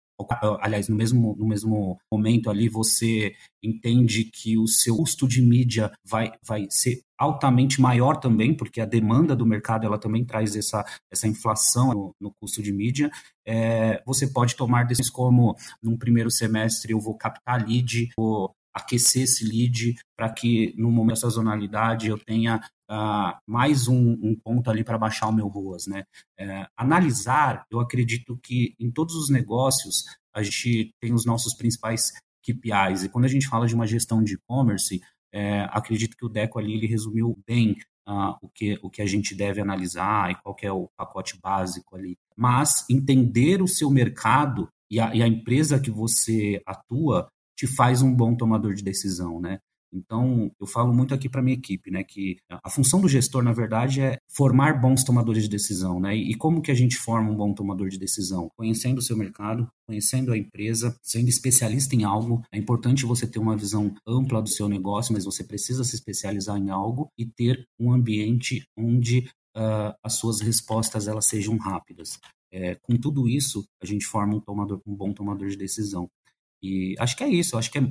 aliás, 0.60 0.88
no 0.88 0.96
mesmo, 0.96 1.36
no 1.38 1.46
mesmo 1.46 2.00
momento 2.12 2.50
ali, 2.50 2.70
você 2.70 3.34
entende 3.64 4.26
que 4.26 4.58
o 4.58 4.68
seu 4.68 4.96
custo 4.96 5.28
de 5.28 5.42
mídia 5.42 5.92
vai, 6.06 6.32
vai 6.46 6.68
ser 6.70 7.02
altamente 7.18 7.82
maior 7.82 8.20
também, 8.20 8.54
porque 8.56 8.82
a 8.82 8.86
demanda 8.86 9.36
do 9.36 9.46
mercado 9.46 9.86
ela 9.86 9.98
também 9.98 10.24
traz 10.26 10.56
essa, 10.56 10.86
essa 11.12 11.28
inflação 11.28 11.94
no, 11.94 12.16
no 12.20 12.34
custo 12.40 12.62
de 12.62 12.72
mídia. 12.72 13.10
É, 13.46 14.02
você 14.06 14.28
pode 14.28 14.56
tomar 14.56 14.86
decisões 14.86 15.12
como, 15.12 15.56
num 15.82 15.98
primeiro 15.98 16.32
semestre, 16.32 16.94
eu 16.94 17.00
vou 17.00 17.16
captar 17.18 17.66
lead, 17.66 18.10
vou 18.18 18.54
aquecer 18.76 19.24
esse 19.24 19.46
lead 19.46 19.96
para 20.18 20.30
que 20.30 20.74
no 20.78 20.92
momento 20.92 21.16
da 21.16 21.22
sazonalidade 21.22 22.10
eu 22.10 22.18
tenha 22.18 22.60
uh, 22.92 23.34
mais 23.48 23.88
um, 23.88 24.12
um, 24.22 24.36
ponto 24.36 24.70
ali 24.70 24.84
para 24.84 24.98
baixar 24.98 25.28
o 25.28 25.34
meu 25.34 25.48
ROAS. 25.48 25.88
Né? 25.88 26.04
É, 26.38 26.68
analisar, 26.78 27.66
eu 27.72 27.80
acredito 27.80 28.38
que 28.44 28.76
em 28.78 28.92
todos 28.92 29.16
os 29.16 29.30
negócios 29.30 30.04
a 30.34 30.44
gente 30.44 30.94
tem 31.00 31.14
os 31.14 31.26
nossos 31.26 31.54
principais 31.54 32.12
KPIs. 32.44 33.04
E 33.04 33.10
quando 33.10 33.26
a 33.26 33.30
gente 33.30 33.48
fala 33.48 33.66
de 33.66 33.74
uma 33.74 33.88
gestão 33.88 34.22
de 34.22 34.34
e-commerce, 34.34 35.02
é, 35.34 35.62
acredito 35.72 36.18
que 36.18 36.26
o 36.26 36.30
Deco 36.30 36.60
ali 36.60 36.74
ele 36.74 36.88
resumiu 36.88 37.38
bem 37.48 37.78
uh, 38.08 38.36
o, 38.42 38.50
que, 38.50 38.78
o 38.82 38.90
que 38.90 39.02
a 39.02 39.06
gente 39.06 39.34
deve 39.34 39.62
analisar 39.62 40.32
e 40.32 40.36
qual 40.36 40.56
é 40.62 40.72
o 40.72 40.90
pacote 40.98 41.40
básico 41.42 41.96
ali. 41.96 42.18
Mas 42.36 42.86
entender 42.90 43.62
o 43.62 43.68
seu 43.68 43.90
mercado 43.90 44.68
e 44.90 45.00
a, 45.00 45.16
e 45.16 45.24
a 45.24 45.28
empresa 45.28 45.80
que 45.80 45.90
você 45.90 46.62
atua 46.66 47.28
te 47.56 47.68
faz 47.76 48.02
um 48.02 48.14
bom 48.14 48.36
tomador 48.36 48.74
de 48.74 48.84
decisão, 48.84 49.40
né? 49.40 49.60
Então, 49.96 50.52
eu 50.60 50.68
falo 50.68 50.94
muito 50.94 51.14
aqui 51.14 51.30
para 51.30 51.42
minha 51.42 51.56
equipe, 51.56 51.90
né, 51.90 52.04
que 52.04 52.36
a 52.50 52.70
função 52.70 53.00
do 53.00 53.08
gestor, 53.08 53.42
na 53.42 53.54
verdade, 53.54 54.02
é 54.02 54.18
formar 54.30 54.82
bons 54.82 55.06
tomadores 55.06 55.44
de 55.44 55.50
decisão, 55.50 56.02
né? 56.02 56.14
E 56.14 56.36
como 56.36 56.62
que 56.62 56.70
a 56.72 56.76
gente 56.76 56.98
forma 56.98 57.32
um 57.32 57.36
bom 57.36 57.54
tomador 57.54 57.88
de 57.88 57.98
decisão? 57.98 58.50
Conhecendo 58.58 58.98
o 58.98 59.02
seu 59.02 59.16
mercado, 59.16 59.68
conhecendo 59.88 60.34
a 60.34 60.38
empresa, 60.38 60.96
sendo 61.02 61.30
especialista 61.30 61.96
em 61.96 62.04
algo. 62.04 62.44
É 62.52 62.58
importante 62.58 63.06
você 63.06 63.26
ter 63.26 63.40
uma 63.40 63.56
visão 63.56 63.96
ampla 64.06 64.42
do 64.42 64.50
seu 64.50 64.68
negócio, 64.68 65.14
mas 65.14 65.24
você 65.24 65.44
precisa 65.44 65.84
se 65.86 65.96
especializar 65.96 66.58
em 66.58 66.70
algo 66.70 67.08
e 67.18 67.26
ter 67.26 67.66
um 67.80 67.94
ambiente 67.94 68.66
onde 68.78 69.30
uh, 69.56 69.96
as 70.04 70.16
suas 70.16 70.42
respostas 70.42 71.08
elas 71.08 71.28
sejam 71.28 71.56
rápidas. 71.58 72.20
É, 72.52 72.76
com 72.76 72.96
tudo 72.98 73.28
isso, 73.28 73.66
a 73.82 73.86
gente 73.86 74.06
forma 74.06 74.36
um, 74.36 74.40
tomador, 74.40 74.82
um 74.86 74.96
bom 74.96 75.14
tomador 75.14 75.48
de 75.50 75.58
decisão. 75.58 76.10
E 76.66 76.96
acho 77.00 77.16
que 77.16 77.24
é 77.24 77.28
isso, 77.28 77.58
acho 77.58 77.72
que 77.72 77.78
é, 77.78 77.82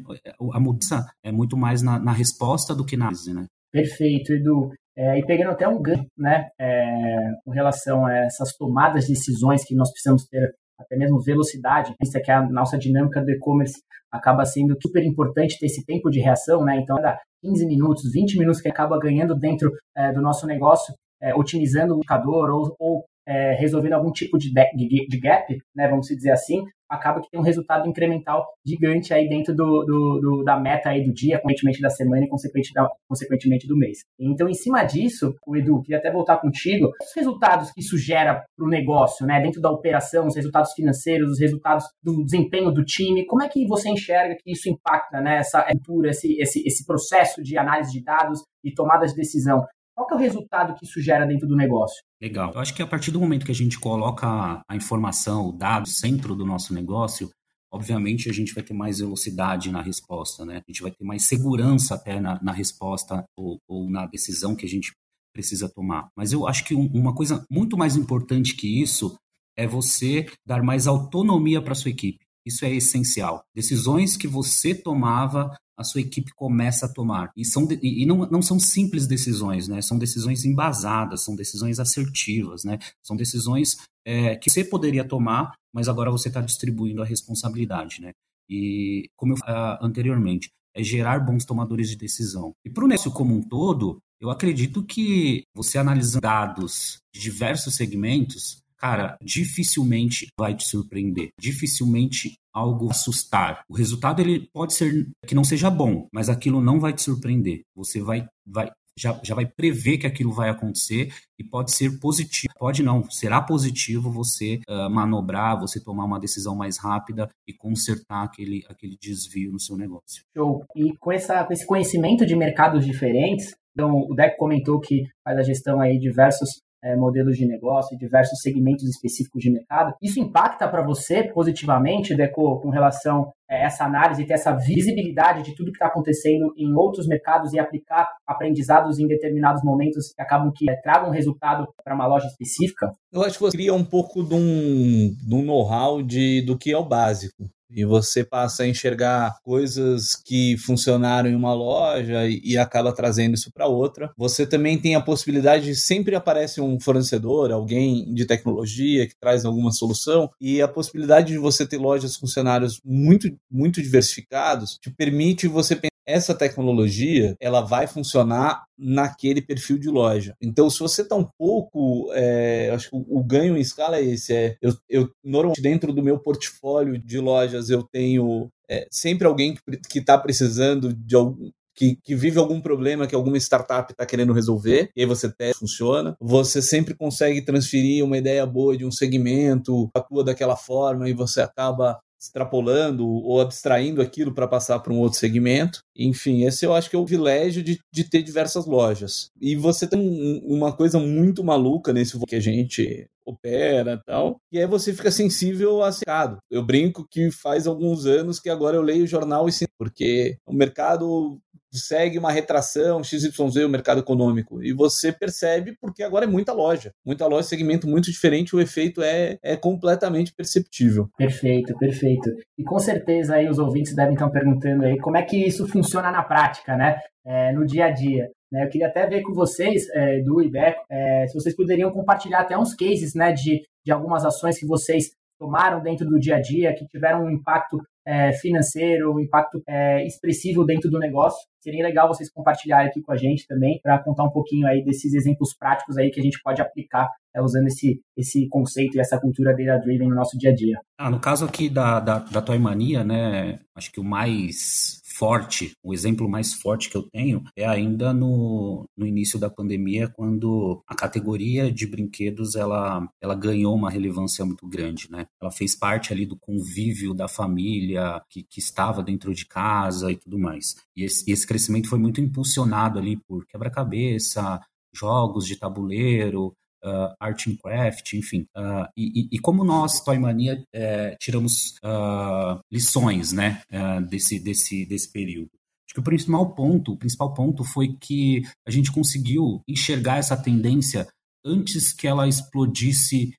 a 0.53 0.59
mudança 0.61 1.07
é 1.23 1.31
muito 1.31 1.57
mais 1.57 1.81
na, 1.81 1.99
na, 1.99 2.13
resposta 2.13 2.75
do 2.75 2.85
que 2.85 2.97
na 2.97 3.05
análise, 3.07 3.33
né? 3.33 3.47
Perfeito, 3.71 4.33
Edu. 4.33 4.71
É, 4.97 5.19
e 5.19 5.25
pegando 5.25 5.51
até 5.51 5.69
um 5.69 5.81
ganho, 5.81 6.07
né, 6.17 6.47
é, 6.61 7.17
com 7.45 7.51
relação 7.51 8.07
a 8.07 8.17
essas 8.17 8.57
tomadas 8.57 9.07
de 9.07 9.13
decisões 9.13 9.65
que 9.65 9.75
nós 9.75 9.91
precisamos 9.91 10.25
ter, 10.27 10.55
até 10.79 10.97
mesmo 10.97 11.21
velocidade, 11.21 11.95
isso 12.03 12.17
é 12.17 12.21
que 12.21 12.31
a 12.31 12.43
nossa 12.49 12.79
dinâmica 12.79 13.21
do 13.21 13.31
e-commerce 13.31 13.81
acaba 14.11 14.45
sendo 14.45 14.77
super 14.81 15.05
importante 15.05 15.59
ter 15.59 15.67
esse 15.67 15.85
tempo 15.85 16.11
de 16.11 16.21
reação, 16.21 16.65
né, 16.65 16.79
então 16.79 16.97
dá 17.01 17.19
15 17.43 17.67
minutos, 17.67 18.13
20 18.13 18.39
minutos 18.39 18.61
que 18.61 18.69
acaba 18.69 18.99
ganhando 18.99 19.35
dentro 19.35 19.73
é, 19.97 20.13
do 20.13 20.21
nosso 20.21 20.47
negócio, 20.47 20.95
é, 21.21 21.35
otimizando 21.35 21.95
o 21.95 21.97
indicador 21.97 22.51
ou, 22.51 22.77
ou 22.79 23.05
é, 23.27 23.55
resolvendo 23.55 23.95
algum 23.95 24.13
tipo 24.13 24.39
de, 24.39 24.53
de, 24.53 25.07
de, 25.07 25.21
gap, 25.21 25.57
né, 25.75 25.89
vamos 25.89 26.07
dizer 26.09 26.31
assim, 26.31 26.65
acaba 26.89 27.21
que 27.21 27.31
tem 27.31 27.41
um 27.41 27.43
resultado 27.45 27.89
incremental 27.89 28.47
gigante 28.65 29.13
aí 29.13 29.29
dentro 29.29 29.55
do, 29.55 29.85
do, 29.85 30.21
do 30.21 30.45
da 30.45 30.59
meta 30.59 30.91
aí 30.91 31.05
do 31.05 31.13
dia, 31.13 31.41
consequentemente 31.41 31.81
da 31.81 31.91
semana 31.91 32.25
e 32.25 32.29
consequentemente 32.29 33.67
do 33.67 33.77
mês. 33.77 33.99
Então, 34.19 34.49
em 34.49 34.55
cima 34.55 34.85
disso, 34.85 35.35
o 35.47 35.57
Edu, 35.57 35.81
queria 35.83 35.99
até 35.99 36.13
voltar 36.13 36.37
contigo, 36.39 36.91
os 37.01 37.15
resultados 37.17 37.71
que 37.73 37.81
isso 37.81 37.97
gera 37.97 38.45
para 38.57 38.67
o 38.67 38.69
negócio, 38.69 39.27
né, 39.27 39.41
dentro 39.41 39.61
da 39.61 39.71
operação, 39.71 40.27
os 40.27 40.37
resultados 40.37 40.73
financeiros, 40.73 41.33
os 41.33 41.41
resultados 41.41 41.85
do 42.03 42.23
desempenho 42.25 42.71
do 42.71 42.85
time, 42.85 43.27
como 43.27 43.43
é 43.43 43.49
que 43.49 43.67
você 43.67 43.89
enxerga 43.89 44.37
que 44.39 44.53
isso 44.53 44.69
impacta, 44.69 45.21
né, 45.21 45.39
essa 45.39 45.63
cultura, 45.63 46.11
esse, 46.11 46.39
esse, 46.41 46.63
esse 46.67 46.85
processo 46.87 47.43
de 47.43 47.57
análise 47.57 47.93
de 47.93 48.03
dados 48.03 48.43
e 48.63 48.73
tomada 48.73 49.07
de 49.07 49.15
decisão? 49.15 49.65
Qual 49.95 50.09
é 50.11 50.15
o 50.15 50.19
resultado 50.19 50.75
que 50.75 50.85
isso 50.85 51.01
gera 51.01 51.25
dentro 51.25 51.47
do 51.47 51.57
negócio? 51.57 52.03
Legal. 52.21 52.53
Eu 52.53 52.61
acho 52.61 52.75
que 52.75 52.83
a 52.83 52.87
partir 52.87 53.11
do 53.11 53.21
momento 53.21 53.47
que 53.47 53.53
a 53.53 53.55
gente 53.55 53.79
coloca 53.79 54.63
a 54.69 54.77
informação, 54.77 55.49
o 55.49 55.53
dado, 55.53 55.89
centro 55.89 56.35
do 56.35 56.45
nosso 56.45 56.75
negócio, 56.75 57.31
obviamente 57.73 58.29
a 58.29 58.33
gente 58.33 58.53
vai 58.53 58.65
ter 58.65 58.75
mais 58.75 58.99
velocidade 58.99 59.71
na 59.71 59.81
resposta, 59.81 60.45
né? 60.45 60.57
A 60.57 60.71
gente 60.71 60.83
vai 60.83 60.91
ter 60.91 61.05
mais 61.05 61.25
segurança 61.25 61.95
até 61.95 62.21
na, 62.21 62.43
na 62.43 62.53
resposta 62.53 63.25
ou, 63.37 63.59
ou, 63.69 63.89
na 63.89 64.07
decisão 64.07 64.57
que 64.57 64.67
a 64.67 64.69
gente 64.69 64.93
precisa 65.33 65.69
tomar. 65.69 66.09
Mas 66.17 66.33
eu 66.33 66.47
acho 66.47 66.65
que 66.65 66.75
um, 66.75 66.87
uma 66.93 67.15
coisa 67.15 67.45
muito 67.51 67.77
mais 67.77 67.97
importante 67.97 68.57
que 68.57 68.83
isso 68.83 69.17
é 69.57 69.67
você 69.67 70.27
dar 70.45 70.63
mais 70.63 70.87
autonomia 70.87 71.63
para 71.63 71.75
sua 71.75 71.91
equipe. 71.91 72.24
Isso 72.47 72.65
é 72.65 72.73
essencial. 72.73 73.45
Decisões 73.55 74.17
que 74.17 74.29
você 74.29 74.75
tomava 74.75 75.57
a 75.77 75.83
sua 75.83 76.01
equipe 76.01 76.33
começa 76.35 76.87
a 76.87 76.93
tomar. 76.93 77.33
E, 77.37 77.45
são, 77.45 77.67
e 77.83 78.07
não, 78.07 78.19
não 78.27 78.43
são 78.43 78.61
simples 78.61 79.07
decisões, 79.07 79.67
né? 79.67 79.83
São 79.83 79.99
decisões 79.99 80.45
embasadas, 80.45 81.23
são 81.25 81.35
decisões 81.35 81.81
assertivas, 81.81 82.65
né? 82.65 82.79
São 83.03 83.17
decisões 83.17 83.77
é, 84.05 84.37
que 84.37 84.51
você 84.51 84.65
poderia 84.65 85.07
tomar, 85.07 85.55
mas 85.73 85.89
agora 85.89 86.11
você 86.11 86.29
está 86.29 86.41
distribuindo 86.41 87.03
a 87.03 87.07
responsabilidade, 87.07 88.01
né? 88.01 88.13
E, 88.49 89.09
como 89.17 89.33
eu 89.33 89.37
falei 89.39 89.55
uh, 89.55 89.79
anteriormente, 89.81 90.51
é 90.75 90.83
gerar 90.83 91.21
bons 91.21 91.45
tomadores 91.45 91.89
de 91.89 91.97
decisão. 91.97 92.53
E 92.65 92.71
para 92.71 92.85
o 92.85 92.89
negócio 92.89 93.11
como 93.11 93.35
um 93.35 93.43
todo, 93.43 93.99
eu 94.21 94.31
acredito 94.31 94.83
que 94.83 95.43
você 95.55 95.79
analisando 95.79 96.23
dados 96.23 96.99
de 97.13 97.21
diversos 97.21 97.75
segmentos, 97.75 98.59
cara, 98.85 99.17
dificilmente 99.23 100.27
vai 100.39 100.55
te 100.55 100.65
surpreender. 100.65 101.31
Dificilmente 101.41 102.35
algo 102.53 102.91
assustar. 102.91 103.63
O 103.67 103.75
resultado 103.75 104.21
ele 104.21 104.47
pode 104.53 104.75
ser 104.75 105.09
que 105.27 105.35
não 105.35 105.43
seja 105.43 105.71
bom, 105.71 106.07
mas 106.13 106.29
aquilo 106.29 106.61
não 106.61 106.79
vai 106.79 106.93
te 106.93 107.01
surpreender. 107.01 107.63
Você 107.75 108.03
vai, 108.03 108.29
vai 108.47 108.71
já, 108.97 109.19
já 109.25 109.35
vai 109.35 109.47
prever 109.47 109.97
que 109.97 110.07
aquilo 110.07 110.33
vai 110.33 110.51
acontecer 110.51 111.15
e 111.39 111.43
pode 111.43 111.73
ser 111.73 111.99
positivo. 111.99 112.53
Pode 112.59 112.83
não, 112.83 113.11
será 113.11 113.41
positivo 113.41 114.11
você 114.11 114.61
uh, 114.69 114.91
manobrar, 114.91 115.59
você 115.59 115.83
tomar 115.83 116.05
uma 116.05 116.21
decisão 116.21 116.55
mais 116.55 116.77
rápida 116.77 117.31
e 117.49 117.55
consertar 117.55 118.23
aquele, 118.23 118.67
aquele 118.69 118.99
desvio 119.01 119.51
no 119.51 119.59
seu 119.59 119.79
negócio. 119.79 120.23
Show. 120.37 120.63
E 120.77 120.95
com, 120.99 121.11
essa, 121.11 121.43
com 121.43 121.55
esse 121.55 121.67
conhecimento 121.67 122.27
de 122.27 122.37
mercados 122.37 122.85
diferentes, 122.85 123.55
então 123.73 124.07
o 124.11 124.15
Deco 124.15 124.37
comentou 124.37 124.79
que 124.79 125.09
faz 125.25 125.39
a 125.39 125.43
gestão 125.43 125.81
aí 125.81 125.95
de 125.95 126.01
diversos 126.01 126.61
é, 126.85 126.95
modelos 126.95 127.37
de 127.37 127.47
negócio 127.47 127.97
diversos 127.97 128.41
segmentos 128.41 128.85
específicos 128.89 129.43
de 129.43 129.51
mercado. 129.51 129.95
Isso 130.03 130.21
impacta 130.21 130.69
para 130.69 130.85
você 130.85 131.25
positivamente, 131.33 132.15
Deco, 132.15 132.61
com 132.61 132.69
relação 132.69 133.33
a 133.49 133.55
essa 133.55 133.85
análise 133.85 134.27
ter 134.27 134.35
essa 134.35 134.53
visibilidade 134.53 135.43
de 135.43 135.55
tudo 135.55 135.71
que 135.71 135.77
está 135.77 135.87
acontecendo 135.87 136.53
em 136.57 136.75
outros 136.75 137.07
mercados 137.07 137.53
e 137.53 137.59
aplicar 137.59 138.09
aprendizados 138.27 138.99
em 138.99 139.07
determinados 139.07 139.63
momentos 139.63 140.13
que 140.15 140.23
acabam 140.23 140.53
que 140.55 140.71
é, 140.71 140.77
tragam 140.83 141.11
resultado 141.11 141.67
para 141.83 141.95
uma 141.95 142.07
loja 142.07 142.27
específica? 142.27 142.93
Eu 143.13 143.23
acho 143.23 143.39
que 143.39 143.45
você 143.45 143.57
cria 143.57 143.73
um 143.73 143.85
pouco 143.85 144.23
de 144.23 144.35
um, 144.35 145.15
de 145.27 145.35
um 145.35 145.43
know-how 145.43 146.03
do 146.03 146.59
que 146.59 146.73
é 146.73 146.77
o 146.77 146.85
básico 146.85 147.49
e 147.71 147.85
você 147.85 148.25
passa 148.25 148.63
a 148.63 148.69
enxergar 148.69 149.39
coisas 149.43 150.15
que 150.15 150.57
funcionaram 150.59 151.29
em 151.29 151.35
uma 151.35 151.55
loja 151.55 152.27
e, 152.27 152.41
e 152.45 152.57
acaba 152.57 152.93
trazendo 152.93 153.35
isso 153.35 153.53
para 153.53 153.67
outra. 153.67 154.11
Você 154.17 154.47
também 154.47 154.79
tem 154.79 154.95
a 154.95 155.01
possibilidade 155.01 155.65
de 155.67 155.75
sempre 155.75 156.15
aparece 156.15 156.61
um 156.61 156.79
fornecedor, 156.81 157.53
alguém 157.53 158.13
de 158.15 158.27
tecnologia 158.27 159.07
que 159.07 159.17
traz 159.19 159.45
alguma 159.45 159.73
solução 159.73 160.31
e 160.41 160.61
a 160.63 160.69
possibilidade 160.69 161.33
de 161.33 161.39
você 161.39 161.67
ter 161.67 161.79
lojas 161.79 162.17
funcionários 162.17 162.81
muito 162.85 163.29
muito 163.51 163.83
diversificados 163.83 164.79
te 164.81 164.91
permite 164.91 165.49
você 165.49 165.77
essa 166.07 166.35
tecnologia 166.35 167.37
ela 167.41 167.61
vai 167.61 167.87
funcionar 167.87 168.65
naquele 168.79 169.41
perfil 169.41 169.79
de 169.79 169.89
loja. 169.89 170.35
Então, 170.41 170.69
se 170.69 170.81
você 170.81 171.03
está 171.03 171.17
um 171.17 171.29
pouco, 171.39 172.11
é, 172.13 172.71
acho 172.75 172.91
que 172.91 172.97
o, 172.97 173.19
o, 173.19 173.25
ganho 173.25 173.57
em 173.57 173.61
escala 173.61 173.97
é 173.97 174.05
esse. 174.05 174.35
É, 174.35 174.57
eu, 174.61 174.77
eu 174.89 175.11
normalmente 175.23 175.63
dentro 175.63 175.93
do 175.93 176.03
meu 176.03 176.19
portfólio 176.19 176.99
de 176.99 177.19
lojas 177.19 177.71
eu 177.71 177.83
tenho 177.83 178.49
é, 178.69 178.87
sempre 178.91 179.27
alguém 179.27 179.57
que 179.89 179.99
está 179.99 180.19
precisando 180.19 180.93
de 180.93 181.15
algum 181.15 181.51
que, 181.77 181.97
que, 182.03 182.15
vive 182.15 182.39
algum 182.39 182.61
problema 182.61 183.07
que 183.07 183.15
alguma 183.15 183.37
startup 183.37 183.93
está 183.93 184.07
querendo 184.07 184.33
resolver, 184.33 184.91
e 184.95 185.01
aí 185.01 185.07
você 185.07 185.31
testa, 185.31 185.59
funciona. 185.59 186.17
Você 186.21 186.63
sempre 186.63 186.95
consegue 186.95 187.43
transferir 187.43 188.05
uma 188.05 188.17
ideia 188.17 188.47
boa 188.47 188.77
de 188.77 188.85
um 188.85 188.93
segmento, 188.93 189.91
atua 189.93 190.23
daquela 190.23 190.57
forma 190.57 191.09
e 191.09 191.13
você 191.13 191.41
acaba 191.41 191.99
extrapolando 192.25 193.07
ou 193.07 193.41
abstraindo 193.41 194.03
aquilo 194.03 194.35
para 194.35 194.49
passar 194.49 194.79
para 194.81 194.93
um 194.93 194.99
outro 194.99 195.19
segmento. 195.19 195.81
Enfim, 195.97 196.45
esse 196.45 196.65
eu 196.65 196.75
acho 196.75 196.91
que 196.91 196.97
é 196.97 196.99
o 196.99 197.05
privilégio 197.05 197.63
de, 197.63 197.79
de 197.93 198.05
ter 198.05 198.23
diversas 198.23 198.67
lojas. 198.67 199.31
E 199.41 199.55
você 199.57 199.87
tem 199.87 199.99
um, 199.99 200.57
uma 200.57 200.73
coisa 200.73 200.99
muito 200.99 201.45
maluca 201.45 201.93
nesse 201.93 202.19
que 202.27 202.37
a 202.37 202.41
gente 202.41 203.07
opera 203.27 204.01
tal, 204.05 204.39
e 204.53 204.59
aí 204.59 204.67
você 204.67 204.93
fica 204.93 205.11
sensível 205.11 205.83
a 205.83 205.91
mercado. 205.91 206.39
Eu 206.51 206.63
brinco 206.63 207.07
que 207.11 207.31
faz 207.31 207.67
alguns 207.67 208.05
anos 208.05 208.39
que 208.39 208.51
agora 208.51 208.77
eu 208.77 208.83
leio 208.83 209.07
jornal 209.07 209.49
e 209.49 209.53
sim, 209.53 209.65
porque 209.79 210.37
o 210.47 210.53
mercado 210.53 211.41
segue 211.79 212.19
uma 212.19 212.31
retração 212.31 213.03
XYZ 213.03 213.57
o 213.65 213.69
mercado 213.69 214.01
econômico. 214.01 214.63
E 214.63 214.73
você 214.73 215.13
percebe 215.13 215.77
porque 215.81 216.03
agora 216.03 216.25
é 216.25 216.29
muita 216.29 216.53
loja. 216.53 216.93
Muita 217.05 217.27
loja, 217.27 217.49
segmento 217.49 217.87
muito 217.87 218.11
diferente, 218.11 218.55
o 218.55 218.61
efeito 218.61 219.03
é, 219.03 219.39
é 219.43 219.57
completamente 219.57 220.33
perceptível. 220.33 221.09
Perfeito, 221.17 221.77
perfeito. 221.79 222.31
E 222.59 222.65
com 222.65 222.79
certeza 222.79 223.37
aí 223.37 223.49
os 223.49 223.59
ouvintes 223.59 223.95
devem 223.95 224.15
estar 224.15 224.29
perguntando 224.31 224.85
aí 224.85 224.99
como 224.99 225.17
é 225.17 225.23
que 225.23 225.37
isso 225.37 225.67
funciona 225.67 226.11
na 226.11 226.23
prática, 226.23 226.77
né? 226.77 226.99
É, 227.27 227.53
no 227.53 227.65
dia 227.65 227.87
a 227.87 227.91
dia. 227.91 228.29
Né? 228.53 228.65
Eu 228.65 228.69
queria 228.69 228.87
até 228.87 229.07
ver 229.07 229.23
com 229.23 229.33
vocês, 229.33 229.89
é, 229.95 230.21
do 230.21 230.41
IBECO, 230.41 230.83
é, 230.91 231.27
se 231.27 231.35
vocês 231.35 231.57
poderiam 231.57 231.91
compartilhar 231.91 232.41
até 232.41 232.57
uns 232.57 232.75
cases 232.75 233.15
né, 233.15 233.33
de, 233.33 233.63
de 233.85 233.93
algumas 233.93 234.25
ações 234.25 234.59
que 234.59 234.67
vocês 234.67 235.11
tomaram 235.39 235.83
dentro 235.83 236.07
do 236.07 236.19
dia 236.19 236.37
a 236.37 236.41
dia, 236.41 236.75
que 236.75 236.87
tiveram 236.87 237.25
um 237.25 237.31
impacto 237.31 237.79
é, 238.07 238.33
financeiro, 238.33 239.15
um 239.15 239.21
impacto 239.21 239.63
é, 239.67 240.07
expressivo 240.07 240.65
dentro 240.65 240.91
do 240.91 240.99
negócio. 240.99 241.39
Seria 241.61 241.83
legal 241.83 242.09
vocês 242.09 242.31
compartilharem 242.31 242.89
aqui 242.89 243.01
com 243.01 243.13
a 243.13 243.17
gente 243.17 243.47
também, 243.47 243.81
para 243.83 243.99
contar 243.99 244.25
um 244.25 244.31
pouquinho 244.31 244.67
aí 244.67 244.85
desses 244.85 245.15
exemplos 245.15 245.55
práticos 245.57 245.97
aí 245.97 246.11
que 246.11 246.21
a 246.21 246.23
gente 246.23 246.41
pode 246.43 246.61
aplicar 246.61 247.09
é, 247.35 247.41
usando 247.41 247.67
esse, 247.67 248.01
esse 248.17 248.47
conceito 248.49 248.97
e 248.97 249.01
essa 249.01 249.19
cultura 249.19 249.57
data-driven 249.57 250.09
no 250.09 250.15
nosso 250.15 250.37
dia 250.37 250.51
a 250.51 250.55
dia. 250.55 250.79
Ah, 250.99 251.11
no 251.11 251.19
caso 251.19 251.45
aqui 251.45 251.71
da, 251.71 252.01
da, 252.01 252.19
da 252.19 252.43
Toy 252.43 252.59
Mania, 252.59 253.03
né, 253.03 253.59
acho 253.75 253.91
que 253.91 254.01
o 254.01 254.05
mais 254.05 255.01
forte, 255.17 255.73
o 255.83 255.93
exemplo 255.93 256.29
mais 256.29 256.55
forte 256.55 256.91
que 256.91 256.97
eu 256.97 257.03
tenho 257.03 257.43
é 257.57 257.67
ainda 257.67 258.13
no, 258.13 258.85
no 258.97 259.07
início 259.07 259.39
da 259.39 259.51
pandemia, 259.51 260.09
quando 260.09 260.83
a 260.87 260.95
categoria 260.95 261.71
de 261.71 261.87
brinquedos 261.87 262.55
ela, 262.57 263.07
ela 263.21 263.35
ganhou 263.35 263.75
uma 263.75 263.91
relevância 263.91 264.45
muito 264.45 264.67
grande, 264.67 265.11
né? 265.11 265.27
Ela 265.41 265.51
fez 265.51 265.75
parte 265.77 266.13
ali 266.13 266.27
do 266.27 266.37
convívio 266.37 267.15
da 267.15 267.29
família 267.29 268.23
que, 268.29 268.43
que 268.43 268.59
estava 268.59 269.03
dentro 269.03 269.35
de 269.35 269.47
casa 269.47 270.11
e 270.11 270.17
tudo 270.17 270.39
mais. 270.39 270.75
E 270.97 271.05
esse, 271.05 271.31
esse 271.31 271.47
crescimento 271.47 271.89
foi 271.89 271.99
muito 271.99 272.21
impulsionado 272.21 272.99
ali 272.99 273.17
por 273.17 273.47
quebra-cabeça, 273.47 274.61
jogos 274.95 275.47
de 275.47 275.57
tabuleiro, 275.57 276.55
uh, 276.85 277.15
art 277.19 277.47
and 277.47 277.57
craft, 277.57 278.13
enfim. 278.15 278.47
Uh, 278.57 278.87
e, 278.97 279.29
e, 279.33 279.39
como 279.39 279.65
nós, 279.65 280.01
Toy 280.05 280.19
Mania, 280.19 280.63
é, 280.73 281.17
tiramos 281.21 281.77
uh, 281.85 282.61
lições 282.71 283.33
né, 283.33 283.63
desse, 284.09 284.39
desse, 284.39 284.87
desse 284.87 285.11
período? 285.11 285.51
Acho 285.89 285.95
que 285.95 286.01
o 286.01 286.05
principal 286.05 286.55
ponto, 286.55 286.93
o 286.93 286.97
principal 286.97 287.33
ponto 287.35 287.65
foi 287.65 287.97
que 288.01 288.43
a 288.67 288.71
gente 288.71 288.93
conseguiu 288.93 289.63
enxergar 289.69 290.19
essa 290.19 290.37
tendência 290.37 291.07
antes 291.45 291.93
que 291.93 292.07
ela 292.07 292.29
explodisse 292.29 293.35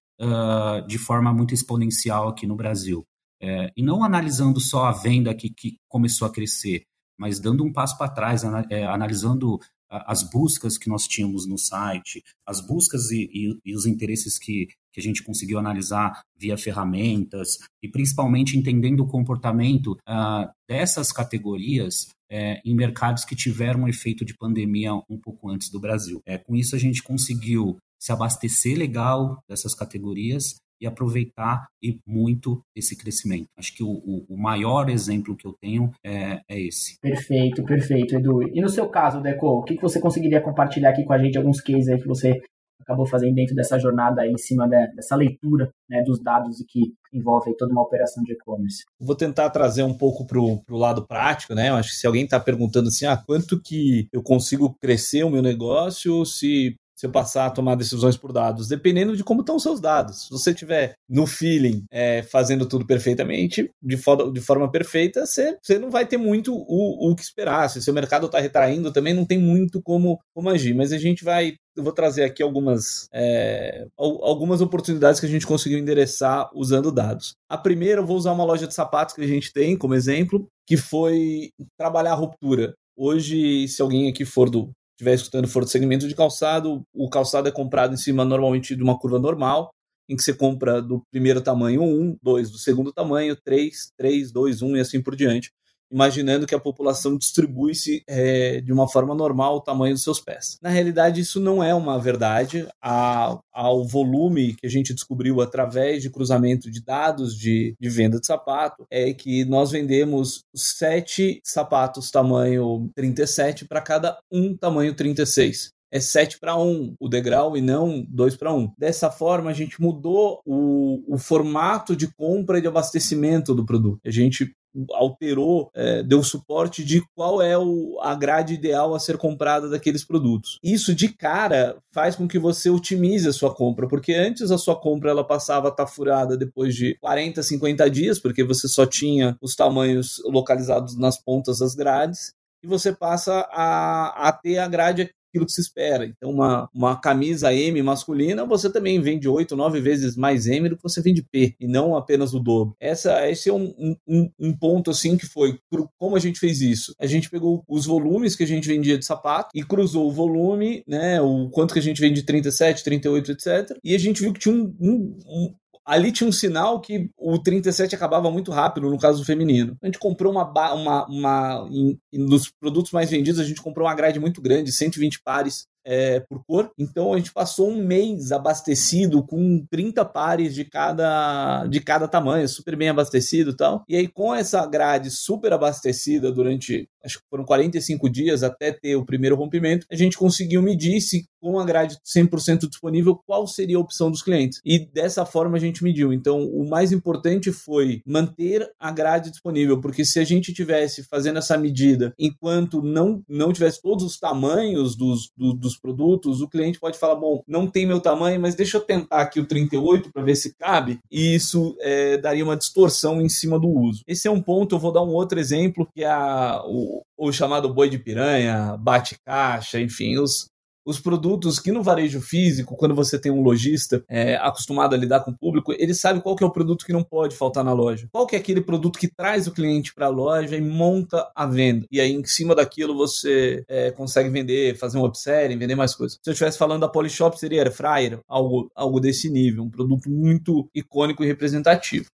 de 0.88 0.98
forma 0.98 1.34
muito 1.34 1.54
exponencial 1.54 2.30
aqui 2.30 2.48
no 2.48 2.56
Brasil. 2.56 3.06
É, 3.42 3.72
e 3.76 3.84
não 3.84 4.04
analisando 4.04 4.60
só 4.60 4.86
a 4.86 4.92
venda 4.92 5.34
que, 5.36 5.50
que 5.50 5.78
começou 5.90 6.28
a 6.28 6.32
crescer, 6.32 6.84
mas 7.18 7.40
dando 7.40 7.64
um 7.64 7.72
passo 7.72 7.98
para 7.98 8.12
trás, 8.12 8.44
é, 8.70 8.86
analisando 8.86 9.60
as 9.90 10.24
buscas 10.30 10.78
que 10.78 10.90
nós 10.90 11.08
tínhamos 11.08 11.48
no 11.48 11.58
site, 11.58 12.24
as 12.46 12.60
buscas 12.60 13.12
e, 13.12 13.30
e, 13.32 13.60
e, 13.66 13.76
os 13.76 13.86
interesses 13.86 14.38
que, 14.38 14.68
que 14.92 15.00
a 15.00 15.04
gente 15.04 15.24
conseguiu 15.24 15.58
analisar 15.60 16.22
via 16.38 16.58
ferramentas, 16.58 17.60
e 17.82 17.88
principalmente 17.88 18.58
entendendo 18.58 19.02
o 19.02 19.08
comportamento 19.08 19.98
uh, 20.08 20.50
dessas 20.68 21.12
categorias 21.12 22.08
é, 22.30 22.62
em 22.66 22.76
mercados 22.76 23.24
que 23.24 23.36
tiveram 23.36 23.82
um 23.82 23.88
efeito 23.88 24.26
de 24.26 24.36
pandemia 24.36 24.94
um 25.10 25.20
pouco 25.22 25.50
antes 25.50 25.70
do 25.70 25.80
Brasil. 25.80 26.22
É, 26.26 26.38
com 26.38 26.56
isso, 26.56 26.76
a 26.76 26.80
gente 26.80 27.04
conseguiu 27.04 27.78
se 28.00 28.12
abastecer 28.12 28.78
legal 28.78 29.40
dessas 29.48 29.74
categorias 29.74 30.56
e 30.80 30.88
aproveitar 30.88 31.68
e 31.82 32.00
muito 32.06 32.62
esse 32.76 32.98
crescimento. 32.98 33.48
Acho 33.58 33.76
que 33.76 33.84
o, 33.84 33.90
o, 33.90 34.26
o 34.30 34.38
maior 34.38 34.90
exemplo 34.90 35.36
que 35.36 35.48
eu 35.48 35.56
tenho 35.62 35.92
é, 36.04 36.42
é, 36.50 36.60
esse. 36.60 37.00
Perfeito, 37.00 37.64
perfeito, 37.64 38.16
Edu. 38.16 38.44
E 38.44 38.62
no 38.62 38.70
seu 38.70 38.88
caso, 38.90 39.22
Deco, 39.22 39.48
o 39.48 39.64
que, 39.64 39.76
que 39.76 39.82
você 39.82 40.00
conseguiria 40.00 40.42
compartilhar 40.42 40.90
aqui 40.90 41.04
com 41.04 41.14
a 41.14 41.18
gente, 41.18 41.38
alguns 41.38 41.62
cases 41.62 41.90
aí 41.90 42.00
que 42.00 42.08
você 42.08 42.42
acabou 42.86 43.06
fazendo 43.08 43.34
dentro 43.34 43.56
dessa 43.56 43.80
jornada 43.80 44.22
aí, 44.22 44.32
em 44.32 44.38
cima 44.38 44.68
de, 44.68 44.96
dessa 44.96 45.16
leitura 45.16 45.70
né, 45.90 46.04
dos 46.04 46.22
dados 46.22 46.64
que 46.70 46.94
envolve 47.12 47.56
toda 47.58 47.72
uma 47.72 47.82
operação 47.82 48.24
de 48.24 48.34
e-commerce. 48.34 48.84
Vou 49.00 49.16
tentar 49.16 49.50
trazer 49.50 49.84
um 49.84 49.94
pouco 49.94 50.26
para 50.26 50.40
o 50.40 50.78
lado 50.78 51.06
prático, 51.08 51.56
né? 51.56 51.70
Eu 51.70 51.76
acho 51.76 51.90
que 51.90 51.96
se 51.96 52.06
alguém 52.06 52.26
está 52.26 52.40
perguntando 52.40 52.90
assim, 52.90 53.06
ah, 53.06 53.18
quanto 53.18 53.60
que 53.60 54.08
eu 54.14 54.22
consigo 54.22 54.76
crescer 54.80 55.24
o 55.24 55.30
meu 55.30 55.42
negócio 55.42 56.26
se 56.26 56.76
se 56.96 57.06
eu 57.06 57.12
passar 57.12 57.48
a 57.48 57.52
tomar 57.52 57.76
decisões 57.76 58.16
por 58.16 58.32
dados, 58.32 58.68
dependendo 58.68 59.16
de 59.16 59.24
como 59.24 59.42
estão 59.42 59.58
os 59.58 59.64
seus 59.64 59.80
dados. 59.80 60.24
Se 60.24 60.30
você 60.30 60.54
tiver 60.54 60.94
no 61.10 61.28
feeling 61.28 61.84
é, 61.92 62.24
fazendo 62.24 62.66
tudo 62.66 62.86
perfeitamente, 62.86 63.70
de, 63.82 63.98
forma, 63.98 64.32
de 64.32 64.42
forma 64.42 64.72
perfeita, 64.72 65.26
você, 65.26 65.58
você 65.62 65.78
não 65.78 65.90
vai 65.90 66.06
ter 66.06 66.18
muito 66.18 66.54
o, 66.56 67.12
o 67.12 67.16
que 67.16 67.24
esperar. 67.24 67.70
Se 67.70 67.80
o 67.80 67.82
seu 67.82 67.94
mercado 67.94 68.28
está 68.28 68.40
retraindo, 68.40 68.94
também 68.94 69.14
não 69.14 69.26
tem 69.26 69.38
muito 69.38 69.82
como, 69.82 70.20
como 70.34 70.50
agir. 70.50 70.74
Mas 70.74 70.92
a 70.92 70.98
gente 70.98 71.24
vai 71.24 71.56
eu 71.76 71.84
vou 71.84 71.92
trazer 71.92 72.24
aqui 72.24 72.42
algumas, 72.42 73.10
é, 73.14 73.86
algumas 73.98 74.62
oportunidades 74.62 75.20
que 75.20 75.26
a 75.26 75.30
gente 75.30 75.46
conseguiu 75.46 75.78
endereçar 75.78 76.50
usando 76.54 76.92
dados. 76.92 77.36
A 77.50 77.58
primeira, 77.58 78.00
eu 78.00 78.06
vou 78.06 78.16
usar 78.16 78.32
uma 78.32 78.46
loja 78.46 78.66
de 78.66 78.74
sapatos 78.74 79.14
que 79.14 79.22
a 79.22 79.28
gente 79.28 79.52
tem 79.52 79.78
como 79.78 79.94
exemplo, 79.94 80.48
que 80.66 80.78
foi 80.78 81.50
trabalhar 81.78 82.14
a 82.14 82.16
ruptura. 82.16 82.74
Hoje, 82.98 83.68
se 83.68 83.82
alguém 83.82 84.10
aqui 84.10 84.24
for 84.24 84.50
do, 84.50 84.72
estiver 84.96 85.14
escutando 85.14 85.48
for 85.48 85.64
do 85.64 85.70
segmento 85.70 86.08
de 86.08 86.16
calçado, 86.16 86.84
o 86.94 87.10
calçado 87.10 87.48
é 87.48 87.52
comprado 87.52 87.94
em 87.94 87.98
cima 87.98 88.26
normalmente 88.26 88.76
de 88.76 88.82
uma 88.84 88.98
curva 88.98 89.20
normal, 89.20 89.72
em 90.10 90.16
que 90.16 90.24
você 90.24 90.34
compra 90.34 90.82
do 90.82 91.04
primeiro 91.12 91.42
tamanho 91.42 91.84
1, 91.84 92.18
2 92.22 92.52
do 92.52 92.58
segundo 92.58 92.94
tamanho, 92.94 93.36
3, 93.36 93.92
3, 93.98 94.32
2, 94.32 94.62
1 94.62 94.78
e 94.78 94.80
assim 94.80 95.02
por 95.02 95.16
diante 95.16 95.52
imaginando 95.92 96.46
que 96.46 96.56
a 96.56 96.60
população 96.60 97.18
distribui-se 97.18 98.04
é, 98.08 98.62
de 98.62 98.72
uma 98.72 98.88
forma 98.88 99.14
normal 99.14 99.58
o 99.58 99.62
tamanho 99.62 99.94
dos 99.94 100.04
seus 100.04 100.20
pés. 100.20 100.58
Na 100.62 100.70
realidade, 100.70 101.22
isso 101.22 101.40
não 101.40 101.64
é 101.64 101.74
uma 101.74 102.00
verdade. 102.00 102.68
A, 102.82 103.38
ao 103.54 103.86
volume 103.86 104.56
que 104.56 104.66
a 104.66 104.70
gente 104.70 104.94
descobriu 104.94 105.42
através 105.42 106.02
de 106.02 106.10
cruzamento 106.10 106.70
de 106.70 106.84
dados 106.84 107.36
de, 107.38 107.76
de 107.80 107.90
venda 107.90 108.20
de 108.20 108.26
sapato 108.26 108.86
é 108.90 109.14
que 109.14 109.46
nós 109.46 109.72
vendemos 109.72 110.44
sete 110.56 111.40
sapatos 111.44 112.12
tamanho 112.12 112.90
37 112.96 113.66
para 113.66 113.82
cada 113.82 114.18
um 114.32 114.56
tamanho 114.56 114.94
36 114.94 115.76
é 115.96 116.00
7 116.02 116.40
para 116.40 116.58
1 116.58 116.96
o 117.00 117.08
degrau 117.08 117.56
e 117.56 117.62
não 117.62 118.06
2 118.10 118.36
para 118.36 118.54
1. 118.54 118.74
Dessa 118.78 119.10
forma, 119.10 119.50
a 119.50 119.54
gente 119.54 119.82
mudou 119.82 120.42
o, 120.46 121.02
o 121.08 121.18
formato 121.18 121.96
de 121.96 122.14
compra 122.16 122.58
e 122.58 122.62
de 122.62 122.68
abastecimento 122.68 123.56
do 123.56 123.66
produto. 123.66 124.02
A 124.06 124.12
gente 124.12 124.54
alterou, 124.92 125.70
é, 125.74 126.04
deu 126.04 126.24
suporte 126.24 126.84
de 126.84 127.02
qual 127.16 127.42
é 127.42 127.58
o, 127.58 127.98
a 128.02 128.16
grade 128.16 128.54
ideal 128.54 128.94
a 128.94 129.00
ser 129.00 129.18
comprada 129.18 129.70
daqueles 129.70 130.04
produtos. 130.04 130.60
Isso 130.64 130.94
de 130.94 131.10
cara 131.10 131.78
faz 131.94 132.16
com 132.16 132.28
que 132.28 132.40
você 132.40 132.70
otimize 132.70 133.28
a 133.28 133.34
sua 133.34 133.54
compra, 133.54 133.88
porque 133.88 134.14
antes 134.14 134.52
a 134.52 134.58
sua 134.58 134.80
compra 134.80 135.12
ela 135.12 135.24
passava 135.24 135.68
a 135.68 135.72
estar 135.72 135.86
tá 135.86 135.92
furada 135.92 136.38
depois 136.38 136.76
de 136.76 136.98
40, 137.00 137.42
50 137.42 137.90
dias, 137.90 138.20
porque 138.20 138.44
você 138.44 138.68
só 138.68 138.86
tinha 138.86 139.38
os 139.42 139.56
tamanhos 139.56 140.22
localizados 140.26 140.98
nas 140.98 141.18
pontas 141.18 141.60
das 141.60 141.76
grades, 141.76 142.34
e 142.64 142.68
você 142.68 142.92
passa 142.92 143.48
a, 143.52 144.28
a 144.28 144.32
ter 144.32 144.58
a 144.58 144.68
grade 144.68 145.12
aquilo 145.36 145.46
que 145.46 145.52
se 145.52 145.62
espera. 145.62 146.06
Então, 146.06 146.32
uma, 146.32 146.70
uma 146.74 146.96
camisa 146.96 147.54
M 147.54 147.82
masculina, 147.84 148.46
você 148.46 148.70
também 148.72 149.02
vende 149.02 149.28
8, 149.28 149.56
9 149.56 149.82
vezes 149.82 150.16
mais 150.16 150.48
M 150.48 150.70
do 150.70 150.78
que 150.78 150.84
você 150.84 151.02
vende 151.02 151.22
P, 151.22 151.56
e 151.60 151.68
não 151.68 151.96
apenas 151.96 152.34
o 152.34 152.40
dobro. 152.40 152.76
Essa, 152.80 153.30
esse 153.30 153.50
é 153.50 153.54
um, 153.54 153.96
um, 154.08 154.30
um 154.40 154.54
ponto, 154.54 154.90
assim, 154.90 155.18
que 155.18 155.26
foi 155.26 155.60
como 155.98 156.16
a 156.16 156.20
gente 156.20 156.40
fez 156.40 156.62
isso. 156.62 156.96
A 157.00 157.06
gente 157.06 157.30
pegou 157.30 157.64
os 157.68 157.86
volumes 157.86 158.36
que 158.36 158.44
a 158.44 158.48
gente 158.48 158.68
vendia 158.68 158.98
de 158.98 159.06
sapato 159.06 159.50
e 159.54 159.64
cruzou 159.64 160.08
o 160.08 160.12
volume, 160.12 160.84
né, 160.88 161.22
o 161.22 161.50
quanto 161.50 161.74
que 161.74 161.80
a 161.80 161.84
gente 161.84 162.00
vende 162.00 162.22
de 162.22 162.24
37, 162.24 162.84
38, 162.84 163.32
etc. 163.32 163.78
E 163.84 163.94
a 163.94 164.00
gente 164.00 164.22
viu 164.22 164.32
que 164.32 164.40
tinha 164.40 164.56
um, 164.56 164.74
um, 164.80 165.54
ali 165.86 166.12
tinha 166.12 166.28
um 166.28 166.32
sinal 166.32 166.82
que 166.82 167.10
o 167.18 167.38
37 167.38 167.96
acabava 167.96 168.32
muito 168.32 168.52
rápido, 168.52 168.90
no 168.90 168.98
caso 168.98 169.20
do 169.20 169.26
feminino. 169.26 169.78
A 169.82 169.86
gente 169.86 170.00
comprou 170.00 170.32
uma. 170.32 170.46
uma, 170.74 171.06
uma 171.08 171.70
em, 171.72 172.00
nos 172.14 172.50
produtos 172.50 172.92
mais 172.92 173.10
vendidos, 173.10 173.40
a 173.40 173.44
gente 173.44 173.62
comprou 173.62 173.88
uma 173.88 173.96
grade 173.96 174.20
muito 174.20 174.42
grande, 174.42 174.72
120 174.72 175.22
pares 175.24 175.68
é, 175.86 176.20
por 176.22 176.44
cor. 176.46 176.72
Então 176.78 177.14
a 177.14 177.18
gente 177.18 177.32
passou 177.32 177.70
um 177.70 177.78
mês 177.78 178.32
abastecido 178.32 179.24
com 179.24 179.64
30 179.70 180.04
pares 180.04 180.56
de 180.56 180.66
cada, 180.66 181.68
de 181.68 181.80
cada 181.80 182.08
tamanho, 182.08 182.50
super 182.50 182.76
bem 182.76 182.90
abastecido 182.90 183.52
e 183.52 183.56
tal. 183.56 183.84
E 183.88 183.96
aí, 183.96 184.08
com 184.08 184.34
essa 184.34 184.66
grade 184.66 185.12
super 185.12 185.54
abastecida 185.54 186.32
durante 186.32 186.90
acho 187.06 187.20
que 187.20 187.26
foram 187.30 187.46
45 187.46 188.10
dias 188.10 188.44
até 188.44 188.72
ter 188.72 188.96
o 188.96 189.06
primeiro 189.06 189.36
rompimento, 189.36 189.86
a 189.92 189.96
gente 189.96 190.18
conseguiu 190.18 190.62
medir 190.62 191.00
se 191.00 191.26
com 191.46 191.60
a 191.60 191.64
grade 191.64 192.00
100% 192.04 192.68
disponível, 192.68 193.20
qual 193.24 193.46
seria 193.46 193.78
a 193.78 193.80
opção 193.80 194.10
dos 194.10 194.24
clientes. 194.24 194.60
E 194.66 194.80
dessa 194.80 195.28
forma 195.28 195.58
a 195.58 195.60
gente 195.60 195.84
mediu. 195.84 196.12
Então, 196.12 196.44
o 196.44 196.68
mais 196.68 196.92
importante 196.92 197.52
foi 197.52 198.02
manter 198.04 198.68
a 198.80 198.90
grade 198.90 199.30
disponível, 199.30 199.80
porque 199.80 200.04
se 200.04 200.20
a 200.20 200.24
gente 200.24 200.52
tivesse 200.52 201.04
fazendo 201.04 201.38
essa 201.38 201.56
medida 201.56 202.16
enquanto 202.18 202.82
não, 202.82 203.22
não 203.30 203.54
tivesse 203.54 203.80
todos 203.80 204.04
os 204.04 204.18
tamanhos 204.18 204.96
dos, 204.96 205.30
do, 205.38 205.54
dos 205.54 205.78
produtos, 205.78 206.42
o 206.42 206.50
cliente 206.50 206.80
pode 206.80 206.98
falar: 206.98 207.14
bom, 207.14 207.44
não 207.48 207.68
tem 207.68 207.86
meu 207.86 208.00
tamanho, 208.00 208.42
mas 208.42 208.56
deixa 208.56 208.78
eu 208.78 208.82
tentar 208.82 209.22
aqui 209.22 209.40
o 209.40 209.46
38 209.46 210.12
para 210.12 210.24
ver 210.24 210.36
se 210.36 210.56
cabe, 210.56 211.00
e 211.12 211.36
isso 211.36 211.78
é, 211.80 212.18
daria 212.18 212.44
uma 212.44 212.58
distorção 212.58 213.22
em 213.22 213.30
cima 213.30 213.60
do 213.60 213.70
uso. 213.70 214.02
Esse 214.08 214.28
é 214.28 214.32
um 214.32 214.42
ponto, 214.42 214.74
eu 214.74 214.80
vou 214.80 214.92
dar 214.92 215.04
um 215.04 215.14
outro 215.14 215.40
exemplo, 215.40 215.88
que 215.94 216.04
é 216.04 216.10
a, 216.10 216.64
o, 216.66 216.95
o, 217.18 217.32
chamado 217.32 217.74
boi 217.74 217.90
de 217.90 218.00
piranha, 218.00 218.78
bate-caixa, 218.78 219.80
enfim, 219.80 220.18
os, 220.18 220.50
os 220.86 221.00
produtos 221.00 221.60
que 221.60 221.72
no 221.72 221.82
varejo 221.82 222.22
físico, 222.22 222.76
quando 222.76 222.94
você 222.94 223.18
tem 223.18 223.32
um 223.32 223.42
lojista 223.42 224.04
é, 224.08 224.36
acostumado 224.36 224.94
a 224.94 224.98
lidar 224.98 225.22
com 225.22 225.32
o 225.32 225.38
público, 225.38 225.74
ele 225.74 225.96
sabe 225.96 226.22
qual 226.22 226.36
que 226.36 226.44
é 226.44 226.48
o 226.48 226.52
produto 226.52 226.86
que 226.86 226.94
não 226.94 227.04
pode 227.04 227.36
faltar 227.36 227.64
na 227.64 227.74
loja. 227.74 228.08
Qual 228.12 228.28
que 228.28 228.36
é 228.36 228.40
aquele 228.40 228.62
produto 228.62 229.00
que 229.00 229.08
traz 229.08 229.48
o 229.48 229.52
cliente 229.52 229.94
para 229.94 230.06
a 230.06 230.10
loja 230.10 230.56
e 230.56 230.62
monta 230.62 231.30
a 231.36 231.48
venda. 231.48 231.88
E 231.92 232.00
aí, 232.00 232.14
em 232.14 232.24
cima 232.24 232.54
daquilo, 232.54 232.96
você 232.96 233.66
é, 233.68 233.92
consegue 233.92 234.30
vender, 234.30 234.78
fazer 234.78 234.98
um 234.98 235.06
upselling, 235.06 235.58
vender 235.58 235.76
mais 235.76 235.96
coisas. 235.96 236.20
Se 236.24 236.30
eu 236.30 236.34
estivesse 236.34 236.58
falando 236.58 236.82
da 236.82 236.88
Polishop, 236.88 237.40
seria 237.40 237.64
Air 237.64 237.72
Fryer, 237.72 238.20
algo, 238.28 238.70
algo 238.76 239.00
desse 239.00 239.30
nível. 239.30 239.64
Um 239.64 239.70
produto 239.70 240.10
muito 240.10 240.70
icônico 240.74 241.24
e 241.24 241.28
representativo. 241.28 242.06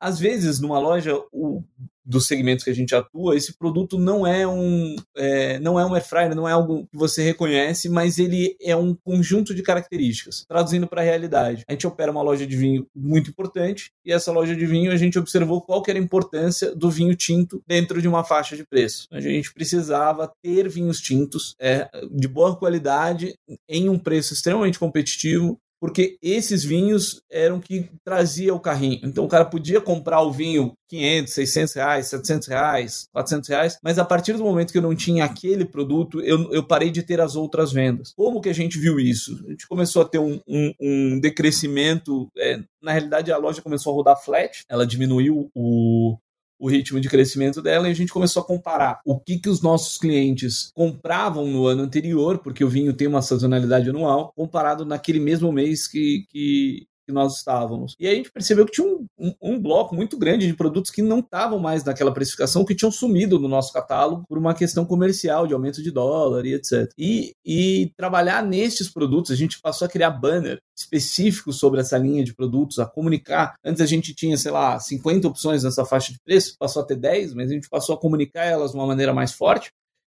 Às 0.00 0.18
vezes, 0.18 0.60
numa 0.60 0.78
loja 0.78 1.14
o, 1.30 1.62
dos 2.10 2.26
segmentos 2.26 2.64
que 2.64 2.70
a 2.70 2.74
gente 2.74 2.94
atua, 2.94 3.36
esse 3.36 3.56
produto 3.56 3.96
não 3.98 4.26
é 4.26 4.46
um 4.46 4.96
é, 5.16 5.58
não 5.60 5.78
é 5.78 5.86
um 5.86 5.94
air 5.94 6.04
fryer, 6.04 6.34
não 6.34 6.48
é 6.48 6.52
algo 6.52 6.86
que 6.90 6.96
você 6.96 7.22
reconhece, 7.22 7.88
mas 7.88 8.18
ele 8.18 8.56
é 8.60 8.74
um 8.74 8.94
conjunto 8.94 9.54
de 9.54 9.62
características. 9.62 10.44
Traduzindo 10.48 10.88
para 10.88 11.02
a 11.02 11.04
realidade, 11.04 11.62
a 11.68 11.72
gente 11.72 11.86
opera 11.86 12.10
uma 12.10 12.22
loja 12.22 12.46
de 12.46 12.56
vinho 12.56 12.86
muito 12.94 13.30
importante 13.30 13.92
e 14.04 14.12
essa 14.12 14.32
loja 14.32 14.56
de 14.56 14.66
vinho 14.66 14.90
a 14.90 14.96
gente 14.96 15.18
observou 15.18 15.62
qual 15.62 15.82
era 15.86 15.98
a 15.98 16.02
importância 16.02 16.74
do 16.74 16.90
vinho 16.90 17.14
tinto 17.14 17.62
dentro 17.66 18.02
de 18.02 18.08
uma 18.08 18.24
faixa 18.24 18.56
de 18.56 18.66
preço. 18.66 19.06
A 19.12 19.20
gente 19.20 19.52
precisava 19.52 20.32
ter 20.42 20.68
vinhos 20.68 21.00
tintos 21.00 21.54
é, 21.60 21.88
de 22.10 22.26
boa 22.26 22.56
qualidade 22.56 23.34
em 23.68 23.88
um 23.88 23.98
preço 23.98 24.34
extremamente 24.34 24.78
competitivo 24.78 25.60
porque 25.80 26.18
esses 26.22 26.62
vinhos 26.62 27.22
eram 27.30 27.58
que 27.58 27.88
trazia 28.04 28.54
o 28.54 28.60
carrinho. 28.60 29.00
Então 29.02 29.24
o 29.24 29.28
cara 29.28 29.44
podia 29.44 29.80
comprar 29.80 30.20
o 30.20 30.32
vinho 30.32 30.74
500, 30.88 31.32
600 31.32 31.74
reais, 31.74 32.06
700 32.08 32.48
reais, 32.48 33.08
400 33.12 33.48
reais, 33.48 33.78
mas 33.82 33.98
a 33.98 34.04
partir 34.04 34.34
do 34.34 34.44
momento 34.44 34.72
que 34.72 34.78
eu 34.78 34.82
não 34.82 34.94
tinha 34.94 35.24
aquele 35.24 35.64
produto, 35.64 36.20
eu, 36.20 36.52
eu 36.52 36.62
parei 36.62 36.90
de 36.90 37.02
ter 37.02 37.20
as 37.20 37.36
outras 37.36 37.72
vendas. 37.72 38.12
Como 38.14 38.40
que 38.40 38.48
a 38.48 38.54
gente 38.54 38.78
viu 38.78 39.00
isso? 39.00 39.40
A 39.46 39.50
gente 39.50 39.66
começou 39.66 40.02
a 40.02 40.04
ter 40.04 40.18
um, 40.18 40.40
um, 40.46 40.74
um 40.80 41.20
decrescimento, 41.20 42.28
é, 42.36 42.60
na 42.82 42.92
realidade 42.92 43.32
a 43.32 43.38
loja 43.38 43.62
começou 43.62 43.92
a 43.92 43.96
rodar 43.96 44.22
flat, 44.22 44.64
ela 44.68 44.86
diminuiu 44.86 45.50
o, 45.54 46.16
o 46.60 46.68
ritmo 46.68 47.00
de 47.00 47.08
crescimento 47.08 47.62
dela 47.62 47.88
e 47.88 47.90
a 47.90 47.94
gente 47.94 48.12
começou 48.12 48.42
a 48.42 48.46
comparar 48.46 49.00
o 49.06 49.18
que, 49.18 49.38
que 49.38 49.48
os 49.48 49.62
nossos 49.62 49.96
clientes 49.96 50.70
compravam 50.74 51.46
no 51.46 51.66
ano 51.66 51.82
anterior, 51.82 52.38
porque 52.38 52.62
o 52.62 52.68
vinho 52.68 52.92
tem 52.92 53.08
uma 53.08 53.22
sazonalidade 53.22 53.88
anual, 53.88 54.30
comparado 54.36 54.84
naquele 54.84 55.18
mesmo 55.18 55.50
mês 55.50 55.88
que, 55.88 56.26
que, 56.28 56.86
que 57.10 57.14
nós 57.14 57.36
estávamos. 57.36 57.94
E 57.98 58.06
aí 58.06 58.14
a 58.14 58.16
gente 58.16 58.32
percebeu 58.32 58.64
que 58.64 58.72
tinha 58.72 58.86
um, 58.86 59.06
um, 59.18 59.34
um 59.42 59.60
bloco 59.60 59.94
muito 59.94 60.16
grande 60.16 60.46
de 60.46 60.54
produtos 60.54 60.90
que 60.90 61.02
não 61.02 61.18
estavam 61.18 61.58
mais 61.58 61.84
naquela 61.84 62.12
precificação, 62.12 62.64
que 62.64 62.74
tinham 62.74 62.90
sumido 62.90 63.38
no 63.38 63.48
nosso 63.48 63.72
catálogo 63.72 64.24
por 64.28 64.38
uma 64.38 64.54
questão 64.54 64.84
comercial, 64.86 65.46
de 65.46 65.52
aumento 65.52 65.82
de 65.82 65.90
dólar 65.90 66.46
e 66.46 66.54
etc. 66.54 66.90
E, 66.96 67.32
e 67.44 67.92
trabalhar 67.96 68.42
nestes 68.42 68.88
produtos, 68.88 69.30
a 69.30 69.36
gente 69.36 69.60
passou 69.60 69.86
a 69.86 69.88
criar 69.88 70.10
banner 70.10 70.60
específicos 70.76 71.58
sobre 71.58 71.80
essa 71.80 71.98
linha 71.98 72.24
de 72.24 72.34
produtos, 72.34 72.78
a 72.78 72.86
comunicar. 72.86 73.54
Antes 73.64 73.82
a 73.82 73.86
gente 73.86 74.14
tinha, 74.14 74.36
sei 74.36 74.50
lá, 74.50 74.78
50 74.78 75.28
opções 75.28 75.62
nessa 75.62 75.84
faixa 75.84 76.12
de 76.12 76.18
preço, 76.24 76.56
passou 76.58 76.82
a 76.82 76.86
ter 76.86 76.96
10, 76.96 77.34
mas 77.34 77.50
a 77.50 77.54
gente 77.54 77.68
passou 77.68 77.94
a 77.94 78.00
comunicar 78.00 78.44
elas 78.44 78.70
de 78.70 78.76
uma 78.76 78.86
maneira 78.86 79.12
mais 79.12 79.32
forte. 79.32 79.70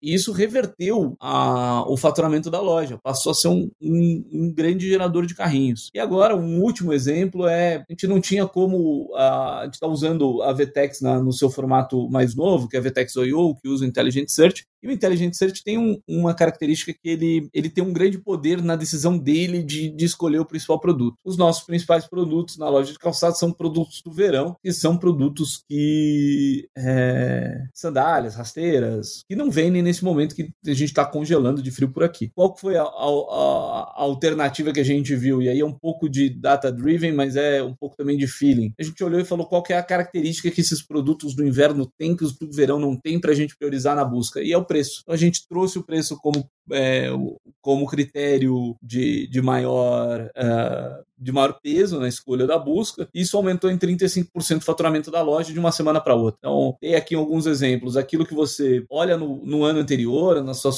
E 0.01 0.13
isso 0.13 0.31
reverteu 0.31 1.15
a, 1.19 1.83
o 1.87 1.95
faturamento 1.95 2.49
da 2.49 2.59
loja, 2.59 2.97
passou 3.01 3.31
a 3.31 3.35
ser 3.35 3.49
um, 3.49 3.69
um, 3.81 4.25
um, 4.31 4.53
grande 4.53 4.87
gerador 4.87 5.25
de 5.25 5.35
carrinhos. 5.35 5.89
E 5.93 5.99
agora, 5.99 6.35
um 6.35 6.61
último 6.61 6.91
exemplo 6.91 7.47
é: 7.47 7.77
a 7.77 7.85
gente 7.89 8.07
não 8.07 8.19
tinha 8.19 8.47
como. 8.47 9.13
A, 9.15 9.59
a 9.59 9.65
gente 9.65 9.75
está 9.75 9.87
usando 9.87 10.41
a 10.41 10.51
VTEX 10.51 11.01
na, 11.01 11.21
no 11.21 11.31
seu 11.31 11.49
formato 11.49 12.09
mais 12.09 12.35
novo, 12.35 12.67
que 12.67 12.75
é 12.75 12.79
a 12.79 12.83
VTEX 12.83 13.15
OIO, 13.15 13.55
que 13.55 13.69
usa 13.69 13.85
o 13.85 13.87
Intelligent 13.87 14.29
Search, 14.29 14.65
e 14.83 14.87
o 14.87 14.91
Intelligent 14.91 15.33
Search 15.33 15.63
tem 15.63 15.77
um, 15.77 15.99
uma 16.07 16.33
característica 16.33 16.93
que 16.93 17.09
ele, 17.09 17.49
ele 17.53 17.69
tem 17.69 17.83
um 17.83 17.93
grande 17.93 18.17
poder 18.17 18.61
na 18.61 18.75
decisão 18.75 19.17
dele 19.17 19.63
de, 19.63 19.89
de 19.89 20.05
escolher 20.05 20.39
o 20.39 20.45
principal 20.45 20.79
produto. 20.79 21.17
Os 21.23 21.37
nossos 21.37 21.63
principais 21.63 22.07
produtos 22.07 22.57
na 22.57 22.69
loja 22.69 22.91
de 22.91 22.99
calçados 22.99 23.39
são 23.39 23.51
produtos 23.51 24.01
do 24.01 24.11
verão, 24.11 24.55
que 24.61 24.71
são 24.71 24.97
produtos 24.97 25.63
que. 25.67 26.67
É, 26.77 27.61
sandálias, 27.73 28.35
rasteiras, 28.35 29.23
que 29.27 29.35
não 29.35 29.51
vendem 29.51 29.81
nesse 29.81 30.03
momento 30.03 30.35
que 30.35 30.49
a 30.65 30.73
gente 30.73 30.85
está 30.85 31.05
congelando 31.05 31.61
de 31.61 31.71
frio 31.71 31.91
por 31.91 32.03
aqui. 32.03 32.31
Qual 32.33 32.55
foi 32.57 32.75
a, 32.77 32.83
a, 32.83 32.85
a, 32.85 34.01
alternativa 34.01 34.71
que 34.71 34.79
a 34.79 34.85
gente 34.85 35.15
viu? 35.15 35.41
E 35.41 35.49
aí 35.49 35.59
é 35.59 35.65
um 35.65 35.73
pouco 35.73 36.09
de 36.09 36.29
data-driven, 36.29 37.11
mas 37.11 37.35
é 37.35 37.61
um 37.63 37.75
pouco 37.75 37.95
também 37.95 38.17
de 38.17 38.27
feeling. 38.27 38.73
A 38.79 38.83
gente 38.83 39.03
olhou 39.03 39.19
e 39.19 39.25
falou 39.25 39.45
qual 39.45 39.63
é 39.69 39.73
a 39.73 39.83
característica 39.83 40.51
que 40.51 40.61
esses 40.61 40.81
produtos 40.81 41.35
do 41.35 41.45
inverno 41.45 41.85
têm 41.97 42.15
que 42.15 42.23
os 42.23 42.37
do 42.37 42.51
verão 42.51 42.79
não 42.79 42.95
têm 42.95 43.19
para 43.19 43.31
a 43.31 43.35
gente 43.35 43.55
priorizar 43.57 43.95
na 43.95 44.05
busca. 44.05 44.41
E 44.41 44.51
é 44.51 44.57
o 44.57 44.65
preço. 44.71 45.01
Então 45.01 45.13
a 45.13 45.17
gente 45.17 45.45
trouxe 45.47 45.77
o 45.77 45.83
preço 45.83 46.17
como, 46.17 46.49
é, 46.71 47.09
como 47.61 47.85
critério 47.85 48.75
de, 48.81 49.27
de, 49.27 49.41
maior, 49.41 50.31
uh, 50.37 51.03
de 51.17 51.31
maior 51.31 51.59
peso 51.61 51.99
na 51.99 52.07
escolha 52.07 52.47
da 52.47 52.57
busca. 52.57 53.09
Isso 53.13 53.35
aumentou 53.35 53.69
em 53.69 53.77
35% 53.77 54.57
o 54.57 54.61
faturamento 54.61 55.11
da 55.11 55.21
loja 55.21 55.51
de 55.51 55.59
uma 55.59 55.73
semana 55.73 55.99
para 55.99 56.15
outra. 56.15 56.37
Então, 56.39 56.77
tem 56.79 56.95
aqui 56.95 57.15
alguns 57.15 57.45
exemplos. 57.45 57.97
Aquilo 57.97 58.25
que 58.25 58.33
você 58.33 58.85
olha 58.89 59.17
no, 59.17 59.45
no 59.45 59.63
ano 59.65 59.79
anterior, 59.79 60.41
na 60.41 60.53
sua, 60.53 60.71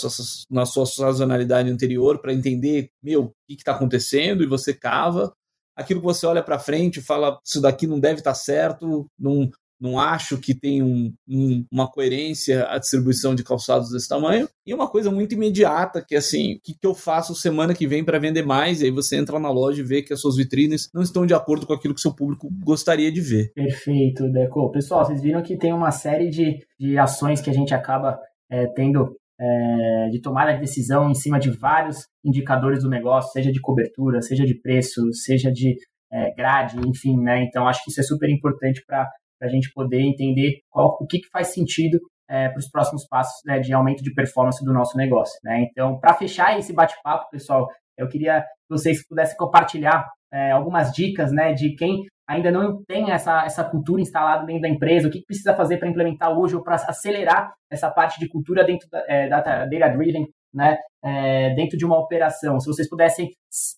na 0.50 0.66
sua 0.66 0.88
sazonalidade 0.88 1.70
anterior, 1.70 2.18
para 2.18 2.34
entender, 2.34 2.90
meu, 3.04 3.26
o 3.26 3.34
que 3.48 3.54
está 3.54 3.74
acontecendo, 3.74 4.44
e 4.44 4.48
você 4.48 4.74
cava 4.74 5.32
aquilo 5.76 6.00
que 6.00 6.06
você 6.06 6.26
olha 6.26 6.44
para 6.44 6.60
frente 6.60 7.00
e 7.00 7.04
fala 7.04 7.40
isso 7.44 7.60
daqui 7.60 7.88
não 7.88 8.00
deve 8.00 8.20
estar 8.20 8.32
tá 8.32 8.36
certo, 8.36 9.08
não, 9.18 9.50
não 9.84 10.00
acho 10.00 10.38
que 10.38 10.56
tem 10.56 10.82
um, 10.82 11.14
um, 11.28 11.66
uma 11.70 11.92
coerência 11.92 12.66
a 12.70 12.78
distribuição 12.78 13.36
de 13.36 13.44
calçados 13.44 13.92
desse 13.92 14.08
tamanho. 14.08 14.48
E 14.66 14.74
uma 14.74 14.90
coisa 14.90 15.12
muito 15.12 15.34
imediata, 15.34 16.02
que 16.02 16.16
assim, 16.16 16.54
o 16.54 16.60
que, 16.64 16.74
que 16.74 16.88
eu 16.88 16.96
faço 16.96 17.36
semana 17.36 17.74
que 17.74 17.86
vem 17.86 18.02
para 18.02 18.18
vender 18.18 18.46
mais? 18.46 18.82
E 18.82 18.86
aí 18.86 18.92
você 18.92 19.18
entra 19.18 19.38
na 19.42 19.52
loja 19.52 19.82
e 19.82 19.86
vê 19.86 20.02
que 20.02 20.14
as 20.14 20.22
suas 20.22 20.38
vitrines 20.38 20.90
não 20.94 21.02
estão 21.02 21.26
de 21.26 21.34
acordo 21.34 21.68
com 21.68 21.74
aquilo 21.74 21.94
que 21.94 22.00
seu 22.00 22.16
público 22.16 22.48
gostaria 22.64 23.12
de 23.12 23.20
ver. 23.20 23.52
Perfeito, 23.54 24.32
Deco. 24.32 24.72
Pessoal, 24.72 25.04
vocês 25.04 25.22
viram 25.22 25.44
que 25.44 25.58
tem 25.58 25.74
uma 25.74 25.92
série 25.92 26.30
de, 26.30 26.60
de 26.80 26.98
ações 26.98 27.42
que 27.42 27.50
a 27.50 27.54
gente 27.54 27.74
acaba 27.74 28.18
é, 28.50 28.68
tendo 28.68 29.18
é, 29.38 30.10
de 30.12 30.22
tomada 30.22 30.54
de 30.54 30.62
decisão 30.62 31.12
em 31.12 31.16
cima 31.16 31.38
de 31.38 31.52
vários 31.52 32.08
indicadores 32.24 32.84
do 32.84 32.90
negócio, 32.90 33.34
seja 33.34 33.52
de 33.52 33.60
cobertura, 33.60 34.22
seja 34.22 34.46
de 34.46 34.58
preço, 34.62 35.02
seja 35.12 35.52
de 35.52 35.76
é, 36.10 36.34
grade, 36.34 36.78
enfim, 36.88 37.18
né? 37.20 37.44
Então 37.44 37.68
acho 37.68 37.84
que 37.84 37.92
isso 37.92 38.00
é 38.00 38.04
super 38.04 38.30
importante 38.30 38.82
para 38.88 39.10
para 39.40 39.48
a 39.48 39.52
gente 39.52 39.72
poder 39.74 40.02
entender 40.02 40.60
qual, 40.70 40.98
o 41.00 41.06
que, 41.06 41.20
que 41.20 41.30
faz 41.30 41.48
sentido 41.48 42.00
é, 42.30 42.50
para 42.50 42.60
os 42.60 42.70
próximos 42.70 43.06
passos 43.08 43.42
né, 43.46 43.60
de 43.60 43.74
aumento 43.74 44.04
de 44.04 44.14
performance 44.14 44.64
do 44.64 44.74
nosso 44.74 44.98
negócio. 44.98 45.38
Né? 45.44 45.68
Então, 45.70 46.00
para 46.00 46.14
fechar 46.14 46.58
esse 46.58 46.74
bate-papo, 46.74 47.30
pessoal, 47.30 47.68
eu 47.98 48.08
queria 48.08 48.42
que 48.42 48.48
vocês 48.70 49.06
pudessem 49.08 49.38
compartilhar 49.38 50.08
é, 50.32 50.52
algumas 50.52 50.92
dicas 50.92 51.32
né, 51.32 51.54
de 51.54 51.76
quem 51.76 52.06
ainda 52.28 52.52
não 52.52 52.84
tem 52.86 53.12
essa, 53.12 53.44
essa 53.46 53.64
cultura 53.64 54.02
instalada 54.02 54.46
dentro 54.46 54.62
da 54.62 54.70
empresa, 54.70 55.08
o 55.08 55.12
que, 55.12 55.24
precisa 55.26 55.54
fazer 55.54 55.78
para 55.78 55.90
implementar 55.90 56.32
hoje 56.32 56.56
ou 56.56 56.64
para 56.64 56.76
acelerar 56.76 57.54
essa 57.70 57.92
parte 57.92 58.20
de 58.20 58.28
cultura 58.28 58.64
dentro 58.64 58.88
da 58.90 59.04
é, 59.08 59.28
data, 59.28 59.66
data 59.66 59.98
driven, 59.98 60.26
né, 60.54 60.78
é, 61.04 61.54
dentro 61.54 61.78
de 61.78 61.86
uma 61.86 62.00
operação. 62.00 62.60
Se 62.60 62.68
vocês 62.68 62.90
pudessem 62.90 63.30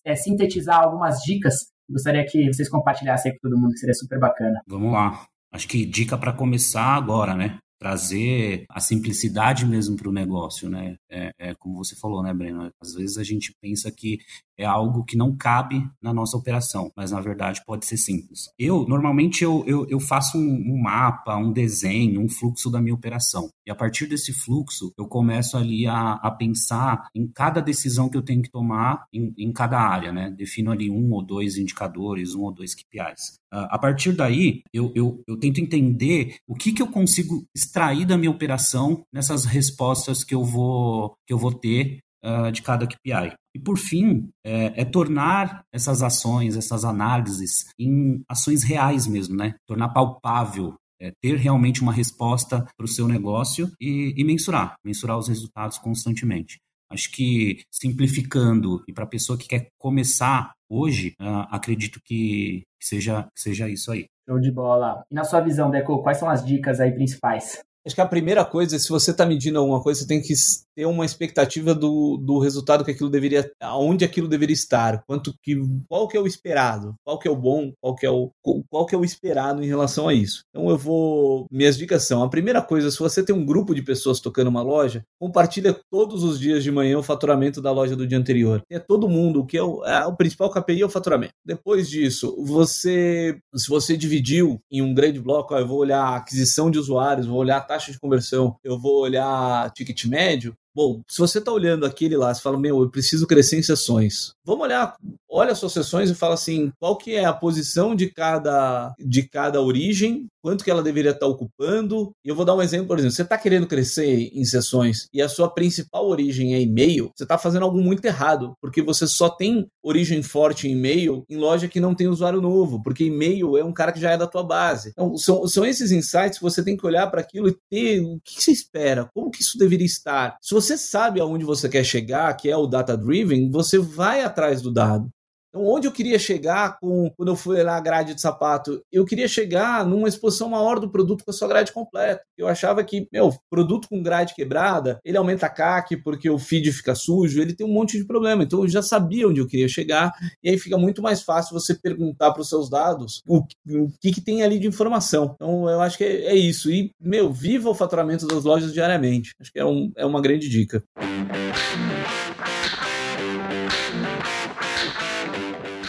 é, 0.04 0.14
sintetizar 0.14 0.80
algumas 0.80 1.18
dicas, 1.18 1.66
gostaria 1.90 2.24
que 2.24 2.52
vocês 2.52 2.68
compartilhassem 2.68 3.32
com 3.32 3.38
todo 3.42 3.60
mundo, 3.60 3.72
que 3.72 3.78
seria 3.78 3.94
super 3.94 4.18
bacana. 4.18 4.60
Vamos 4.66 4.92
lá. 4.92 5.26
Acho 5.56 5.66
que 5.66 5.86
dica 5.86 6.18
para 6.18 6.34
começar 6.34 6.94
agora, 6.94 7.34
né? 7.34 7.56
Trazer 7.78 8.64
a 8.70 8.80
simplicidade 8.80 9.66
mesmo 9.66 9.96
para 9.96 10.08
o 10.08 10.12
negócio, 10.12 10.68
né? 10.68 10.96
É, 11.10 11.32
é, 11.38 11.54
como 11.54 11.76
você 11.76 11.94
falou, 11.94 12.22
né, 12.22 12.32
Breno? 12.32 12.70
Às 12.80 12.94
vezes 12.94 13.18
a 13.18 13.22
gente 13.22 13.52
pensa 13.60 13.90
que 13.90 14.18
é 14.58 14.64
algo 14.64 15.04
que 15.04 15.16
não 15.16 15.36
cabe 15.36 15.86
na 16.00 16.12
nossa 16.12 16.36
operação, 16.36 16.90
mas 16.96 17.10
na 17.10 17.20
verdade 17.20 17.62
pode 17.66 17.84
ser 17.84 17.96
simples. 17.96 18.48
Eu, 18.58 18.86
normalmente, 18.88 19.44
eu, 19.44 19.62
eu, 19.66 19.86
eu 19.88 20.00
faço 20.00 20.38
um, 20.38 20.72
um, 20.72 20.80
mapa, 20.80 21.36
um 21.36 21.52
desenho, 21.52 22.22
um 22.22 22.28
fluxo 22.28 22.70
da 22.70 22.80
minha 22.80 22.94
operação. 22.94 23.50
E 23.66 23.70
a 23.70 23.74
partir 23.74 24.06
desse 24.06 24.32
fluxo, 24.32 24.92
eu 24.96 25.06
começo 25.06 25.56
ali 25.56 25.86
a, 25.86 26.12
a 26.14 26.30
pensar 26.30 27.08
em 27.14 27.26
cada 27.26 27.60
decisão 27.60 28.08
que 28.08 28.16
eu 28.16 28.22
tenho 28.22 28.42
que 28.42 28.50
tomar 28.50 29.04
em, 29.12 29.34
em 29.36 29.52
cada 29.52 29.78
área, 29.78 30.12
né? 30.12 30.30
Defino 30.30 30.70
ali 30.70 30.90
um 30.90 31.12
ou 31.12 31.22
dois 31.22 31.58
indicadores, 31.58 32.34
um 32.34 32.42
ou 32.42 32.52
dois 32.52 32.74
KPIs. 32.74 33.38
Ah, 33.50 33.76
a 33.76 33.78
partir 33.78 34.12
daí, 34.12 34.62
eu, 34.72 34.92
eu, 34.94 35.22
eu 35.26 35.38
tento 35.38 35.60
entender 35.60 36.36
o 36.46 36.54
que, 36.54 36.72
que 36.72 36.82
eu 36.82 36.88
consigo 36.88 37.46
extrair 37.66 38.06
da 38.06 38.16
minha 38.16 38.30
operação 38.30 39.02
nessas 39.12 39.44
respostas 39.44 40.24
que 40.24 40.34
eu 40.34 40.44
vou, 40.44 41.14
que 41.26 41.32
eu 41.32 41.38
vou 41.38 41.52
ter 41.52 41.98
uh, 42.24 42.50
de 42.50 42.62
cada 42.62 42.86
KPI. 42.86 43.34
E 43.54 43.58
por 43.58 43.78
fim, 43.78 44.28
é, 44.44 44.82
é, 44.82 44.84
tornar 44.84 45.62
essas 45.72 46.02
ações, 46.02 46.56
essas 46.56 46.84
análises 46.84 47.66
em 47.78 48.22
ações 48.28 48.62
reais 48.62 49.06
mesmo, 49.06 49.34
né? 49.34 49.54
Tornar 49.66 49.88
palpável, 49.90 50.74
é, 51.00 51.10
ter 51.22 51.36
realmente 51.36 51.80
uma 51.80 51.92
resposta 51.92 52.66
para 52.76 52.84
o 52.84 52.88
seu 52.88 53.08
negócio 53.08 53.70
e, 53.80 54.14
e 54.16 54.24
mensurar, 54.24 54.74
mensurar 54.84 55.18
os 55.18 55.28
resultados 55.28 55.78
constantemente. 55.78 56.58
Acho 56.90 57.10
que 57.10 57.62
simplificando 57.72 58.82
e 58.86 58.92
para 58.92 59.04
a 59.04 59.08
pessoa 59.08 59.38
que 59.38 59.48
quer 59.48 59.68
começar 59.78 60.52
hoje, 60.68 61.14
uh, 61.20 61.46
acredito 61.50 62.00
que 62.02 62.64
seja, 62.80 63.28
seja 63.34 63.68
isso 63.68 63.90
aí. 63.92 64.06
Show 64.28 64.40
de 64.40 64.50
bola. 64.50 65.04
E 65.10 65.14
na 65.14 65.24
sua 65.24 65.40
visão, 65.40 65.70
Deco, 65.70 66.02
quais 66.02 66.18
são 66.18 66.28
as 66.28 66.44
dicas 66.44 66.80
aí 66.80 66.92
principais? 66.92 67.62
Acho 67.86 67.94
que 67.94 68.00
a 68.00 68.06
primeira 68.06 68.44
coisa, 68.44 68.76
se 68.80 68.88
você 68.88 69.12
está 69.12 69.24
medindo 69.24 69.60
alguma 69.60 69.80
coisa, 69.80 70.00
você 70.00 70.06
tem 70.08 70.20
que 70.20 70.34
ter 70.74 70.86
uma 70.86 71.06
expectativa 71.06 71.72
do, 71.72 72.16
do 72.16 72.40
resultado 72.40 72.84
que 72.84 72.90
aquilo 72.90 73.08
deveria, 73.08 73.48
aonde 73.60 74.04
aquilo 74.04 74.26
deveria 74.26 74.52
estar, 74.52 75.04
quanto 75.06 75.32
que, 75.40 75.56
qual 75.88 76.08
que 76.08 76.16
é 76.16 76.20
o 76.20 76.26
esperado, 76.26 76.94
qual 77.04 77.16
que 77.16 77.28
é 77.28 77.30
o 77.30 77.36
bom, 77.36 77.72
qual 77.80 77.94
que 77.94 78.04
é 78.04 78.10
o, 78.10 78.32
qual 78.68 78.84
que 78.84 78.94
é 78.94 78.98
o 78.98 79.04
esperado 79.04 79.62
em 79.62 79.68
relação 79.68 80.08
a 80.08 80.12
isso. 80.12 80.42
Então 80.50 80.68
eu 80.68 80.76
vou, 80.76 81.46
minhas 81.48 81.78
dicas 81.78 82.02
são, 82.02 82.24
a 82.24 82.28
primeira 82.28 82.60
coisa, 82.60 82.90
se 82.90 82.98
você 82.98 83.22
tem 83.22 83.34
um 83.34 83.46
grupo 83.46 83.72
de 83.72 83.82
pessoas 83.82 84.18
tocando 84.18 84.48
uma 84.48 84.62
loja, 84.62 85.04
compartilha 85.18 85.78
todos 85.88 86.24
os 86.24 86.40
dias 86.40 86.64
de 86.64 86.72
manhã 86.72 86.98
o 86.98 87.04
faturamento 87.04 87.62
da 87.62 87.70
loja 87.70 87.94
do 87.94 88.06
dia 88.06 88.18
anterior. 88.18 88.62
É 88.68 88.80
todo 88.80 89.08
mundo, 89.08 89.40
o 89.40 89.46
que 89.46 89.56
é 89.56 89.62
o, 89.62 89.84
é, 89.84 90.04
o 90.04 90.16
principal 90.16 90.50
KPI 90.50 90.82
é 90.82 90.86
o 90.86 90.90
faturamento. 90.90 91.34
Depois 91.44 91.88
disso, 91.88 92.36
você, 92.44 93.38
se 93.54 93.68
você 93.68 93.96
dividiu 93.96 94.58
em 94.70 94.82
um 94.82 94.92
grande 94.92 95.20
bloco, 95.20 95.54
ó, 95.54 95.58
eu 95.58 95.66
vou 95.68 95.78
olhar 95.78 96.02
a 96.02 96.16
aquisição 96.16 96.68
de 96.68 96.80
usuários, 96.80 97.26
vou 97.26 97.38
olhar 97.38 97.58
a 97.58 97.60
taxa 97.60 97.75
de 97.92 97.98
conversão, 98.00 98.58
eu 98.64 98.78
vou 98.78 99.00
olhar 99.00 99.70
ticket 99.72 100.04
médio, 100.06 100.56
Bom, 100.76 101.00
se 101.08 101.18
você 101.18 101.38
está 101.38 101.50
olhando 101.50 101.86
aquele 101.86 102.18
lá, 102.18 102.34
você 102.34 102.42
fala, 102.42 102.58
meu, 102.58 102.82
eu 102.82 102.90
preciso 102.90 103.26
crescer 103.26 103.58
em 103.58 103.62
sessões. 103.62 104.34
Vamos 104.44 104.62
olhar, 104.62 104.94
olha 105.26 105.52
as 105.52 105.58
suas 105.58 105.72
sessões 105.72 106.10
e 106.10 106.14
fala 106.14 106.34
assim, 106.34 106.70
qual 106.78 106.98
que 106.98 107.14
é 107.14 107.24
a 107.24 107.32
posição 107.32 107.96
de 107.96 108.10
cada, 108.10 108.94
de 108.98 109.22
cada 109.22 109.58
origem, 109.62 110.26
quanto 110.46 110.62
que 110.62 110.70
ela 110.70 110.82
deveria 110.82 111.10
estar 111.10 111.26
tá 111.26 111.26
ocupando. 111.26 112.12
E 112.24 112.28
eu 112.28 112.36
vou 112.36 112.44
dar 112.44 112.54
um 112.54 112.62
exemplo, 112.62 112.86
por 112.86 112.98
exemplo, 112.98 113.16
você 113.16 113.22
está 113.22 113.36
querendo 113.36 113.66
crescer 113.66 114.30
em 114.32 114.44
sessões 114.44 115.08
e 115.12 115.20
a 115.20 115.28
sua 115.28 115.48
principal 115.48 116.06
origem 116.06 116.54
é 116.54 116.60
e-mail, 116.60 117.10
você 117.16 117.24
está 117.24 117.36
fazendo 117.36 117.64
algo 117.64 117.78
muito 117.78 118.04
errado, 118.04 118.52
porque 118.60 118.80
você 118.80 119.08
só 119.08 119.28
tem 119.28 119.66
origem 119.82 120.22
forte 120.22 120.68
em 120.68 120.72
e-mail 120.72 121.24
em 121.28 121.36
loja 121.36 121.66
que 121.66 121.80
não 121.80 121.94
tem 121.96 122.06
usuário 122.06 122.40
novo, 122.40 122.80
porque 122.82 123.04
e-mail 123.04 123.56
é 123.56 123.64
um 123.64 123.72
cara 123.72 123.90
que 123.90 124.00
já 124.00 124.12
é 124.12 124.16
da 124.16 124.26
tua 124.26 124.44
base. 124.44 124.90
Então, 124.90 125.16
são, 125.16 125.48
são 125.48 125.66
esses 125.66 125.90
insights 125.90 126.38
que 126.38 126.44
você 126.44 126.62
tem 126.62 126.76
que 126.76 126.86
olhar 126.86 127.10
para 127.10 127.20
aquilo 127.20 127.48
e 127.48 127.56
ter 127.68 128.00
o 128.00 128.20
que 128.24 128.40
você 128.40 128.52
espera, 128.52 129.08
como 129.12 129.30
que 129.32 129.42
isso 129.42 129.58
deveria 129.58 129.86
estar. 129.86 130.36
Se 130.40 130.54
você 130.54 130.65
você 130.66 130.78
sabe 130.78 131.20
aonde 131.20 131.44
você 131.44 131.68
quer 131.68 131.84
chegar, 131.84 132.34
que 132.34 132.50
é 132.50 132.56
o 132.56 132.66
data 132.66 132.96
driven, 132.96 133.50
você 133.50 133.78
vai 133.78 134.22
atrás 134.22 134.60
do 134.60 134.72
dado. 134.72 135.08
Então, 135.56 135.66
onde 135.66 135.86
eu 135.86 135.92
queria 135.92 136.18
chegar 136.18 136.78
com 136.78 137.10
quando 137.16 137.30
eu 137.30 137.36
fui 137.36 137.62
lá 137.62 137.78
a 137.78 137.80
grade 137.80 138.14
de 138.14 138.20
sapato? 138.20 138.82
Eu 138.92 139.06
queria 139.06 139.26
chegar 139.26 139.86
numa 139.86 140.06
exposição 140.06 140.50
maior 140.50 140.78
do 140.78 140.90
produto 140.90 141.24
com 141.24 141.30
a 141.30 141.34
sua 141.34 141.48
grade 141.48 141.72
completa. 141.72 142.20
Eu 142.36 142.46
achava 142.46 142.84
que, 142.84 143.08
meu, 143.10 143.34
produto 143.48 143.88
com 143.88 144.02
grade 144.02 144.34
quebrada, 144.34 145.00
ele 145.02 145.16
aumenta 145.16 145.48
CAC 145.48 145.96
porque 145.96 146.28
o 146.28 146.38
feed 146.38 146.70
fica 146.72 146.94
sujo, 146.94 147.40
ele 147.40 147.54
tem 147.54 147.66
um 147.66 147.72
monte 147.72 147.96
de 147.96 148.04
problema. 148.04 148.42
Então, 148.42 148.60
eu 148.60 148.68
já 148.68 148.82
sabia 148.82 149.26
onde 149.26 149.40
eu 149.40 149.46
queria 149.46 149.68
chegar 149.68 150.12
e 150.44 150.50
aí 150.50 150.58
fica 150.58 150.76
muito 150.76 151.00
mais 151.00 151.22
fácil 151.22 151.58
você 151.58 151.74
perguntar 151.74 152.32
para 152.32 152.42
os 152.42 152.48
seus 152.50 152.68
dados 152.68 153.22
o, 153.26 153.38
o 153.38 153.88
que, 153.98 154.12
que 154.12 154.20
tem 154.20 154.42
ali 154.42 154.58
de 154.58 154.66
informação. 154.66 155.32
Então, 155.36 155.70
eu 155.70 155.80
acho 155.80 155.96
que 155.96 156.04
é, 156.04 156.26
é 156.26 156.34
isso. 156.34 156.70
E, 156.70 156.90
meu, 157.00 157.32
viva 157.32 157.70
o 157.70 157.74
faturamento 157.74 158.26
das 158.26 158.44
lojas 158.44 158.74
diariamente. 158.74 159.34
Acho 159.40 159.50
que 159.50 159.58
é, 159.58 159.64
um, 159.64 159.90
é 159.96 160.04
uma 160.04 160.20
grande 160.20 160.50
dica. 160.50 160.84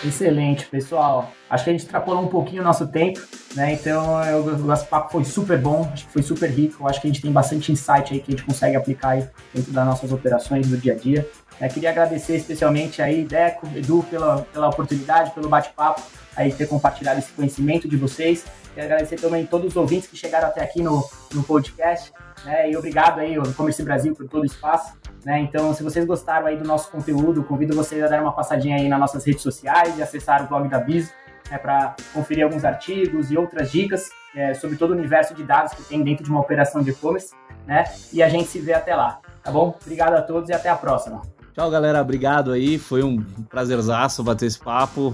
Excelente, 0.07 0.65
pessoal. 0.67 1.31
Acho 1.49 1.63
que 1.65 1.69
a 1.69 1.73
gente 1.73 1.81
extrapolou 1.81 2.23
um 2.23 2.27
pouquinho 2.27 2.61
o 2.61 2.65
nosso 2.65 2.87
tempo, 2.87 3.21
né? 3.55 3.73
Então, 3.73 4.23
eu, 4.23 4.43
o 4.43 4.57
nosso 4.59 4.85
papo 4.87 5.11
foi 5.11 5.25
super 5.25 5.57
bom, 5.57 5.89
acho 5.93 6.05
que 6.05 6.13
foi 6.13 6.21
super 6.21 6.49
rico. 6.49 6.87
Acho 6.87 7.01
que 7.01 7.07
a 7.07 7.11
gente 7.11 7.21
tem 7.21 7.31
bastante 7.31 7.71
insight 7.71 8.13
aí 8.13 8.19
que 8.19 8.31
a 8.31 8.35
gente 8.35 8.43
consegue 8.43 8.75
aplicar 8.75 9.09
aí 9.09 9.27
dentro 9.53 9.71
das 9.71 9.85
nossas 9.85 10.11
operações 10.11 10.67
do 10.67 10.77
dia 10.77 10.93
a 10.93 10.95
dia. 10.95 11.27
Eu 11.59 11.69
queria 11.69 11.89
agradecer 11.89 12.35
especialmente 12.35 13.01
aí, 13.01 13.25
Deco, 13.25 13.67
Edu, 13.75 14.03
pela, 14.09 14.43
pela 14.53 14.69
oportunidade, 14.69 15.31
pelo 15.31 15.49
bate-papo, 15.49 16.01
aí 16.35 16.53
ter 16.53 16.67
compartilhado 16.67 17.19
esse 17.19 17.31
conhecimento 17.31 17.87
de 17.87 17.97
vocês. 17.97 18.45
Quero 18.75 18.85
agradecer 18.85 19.15
também 19.15 19.45
todos 19.45 19.71
os 19.71 19.75
ouvintes 19.75 20.07
que 20.07 20.15
chegaram 20.15 20.47
até 20.47 20.61
aqui 20.61 20.83
no, 20.83 21.03
no 21.33 21.43
podcast. 21.43 22.13
Né? 22.45 22.71
E 22.71 22.77
obrigado 22.77 23.19
aí, 23.19 23.35
ao 23.35 23.51
Comércio 23.53 23.83
Brasil, 23.83 24.15
por 24.15 24.27
todo 24.27 24.43
o 24.43 24.45
espaço. 24.45 24.93
Né? 25.27 25.41
Então, 25.41 25.73
se 25.73 25.83
vocês 25.83 26.05
gostaram 26.05 26.47
aí 26.47 26.55
do 26.55 26.63
nosso 26.63 26.89
conteúdo, 26.89 27.43
convido 27.43 27.75
vocês 27.75 28.01
a 28.01 28.07
dar 28.07 28.21
uma 28.21 28.31
passadinha 28.31 28.77
aí 28.77 28.87
nas 28.87 28.97
nossas 28.97 29.25
redes 29.25 29.41
sociais 29.43 29.97
e 29.97 30.01
acessar 30.01 30.45
o 30.45 30.47
blog 30.47 30.69
da 30.69 30.79
Biso 30.79 31.11
né, 31.51 31.57
para 31.57 31.97
conferir 32.13 32.45
alguns 32.45 32.63
artigos 32.63 33.29
e 33.29 33.37
outras 33.37 33.69
dicas 33.69 34.09
é, 34.33 34.53
sobre 34.53 34.77
todo 34.77 34.91
o 34.91 34.93
universo 34.93 35.33
de 35.33 35.43
dados 35.43 35.73
que 35.73 35.83
tem 35.83 36.01
dentro 36.01 36.23
de 36.23 36.29
uma 36.29 36.39
operação 36.39 36.81
de 36.81 36.91
e-commerce. 36.91 37.35
Né? 37.65 37.83
E 38.13 38.23
a 38.23 38.29
gente 38.29 38.47
se 38.47 38.59
vê 38.59 38.71
até 38.71 38.95
lá, 38.95 39.19
tá 39.43 39.51
bom? 39.51 39.77
Obrigado 39.81 40.13
a 40.13 40.21
todos 40.21 40.49
e 40.49 40.53
até 40.53 40.69
a 40.69 40.77
próxima. 40.77 41.21
Tchau, 41.53 41.69
galera. 41.69 42.01
Obrigado 42.01 42.53
aí. 42.53 42.77
Foi 42.79 43.03
um 43.03 43.21
prazerzaço 43.49 44.23
bater 44.23 44.45
esse 44.45 44.59
papo. 44.59 45.13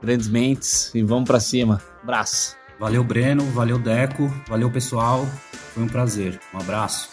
Grandes 0.00 0.26
mentes 0.26 0.90
e 0.94 1.02
vamos 1.02 1.28
para 1.28 1.38
cima. 1.38 1.82
Abraço. 2.02 2.56
Valeu, 2.78 3.04
Breno. 3.04 3.44
Valeu, 3.50 3.78
Deco. 3.78 4.26
Valeu, 4.48 4.70
pessoal. 4.70 5.26
Foi 5.74 5.82
um 5.82 5.88
prazer. 5.88 6.40
Um 6.54 6.58
abraço. 6.58 7.10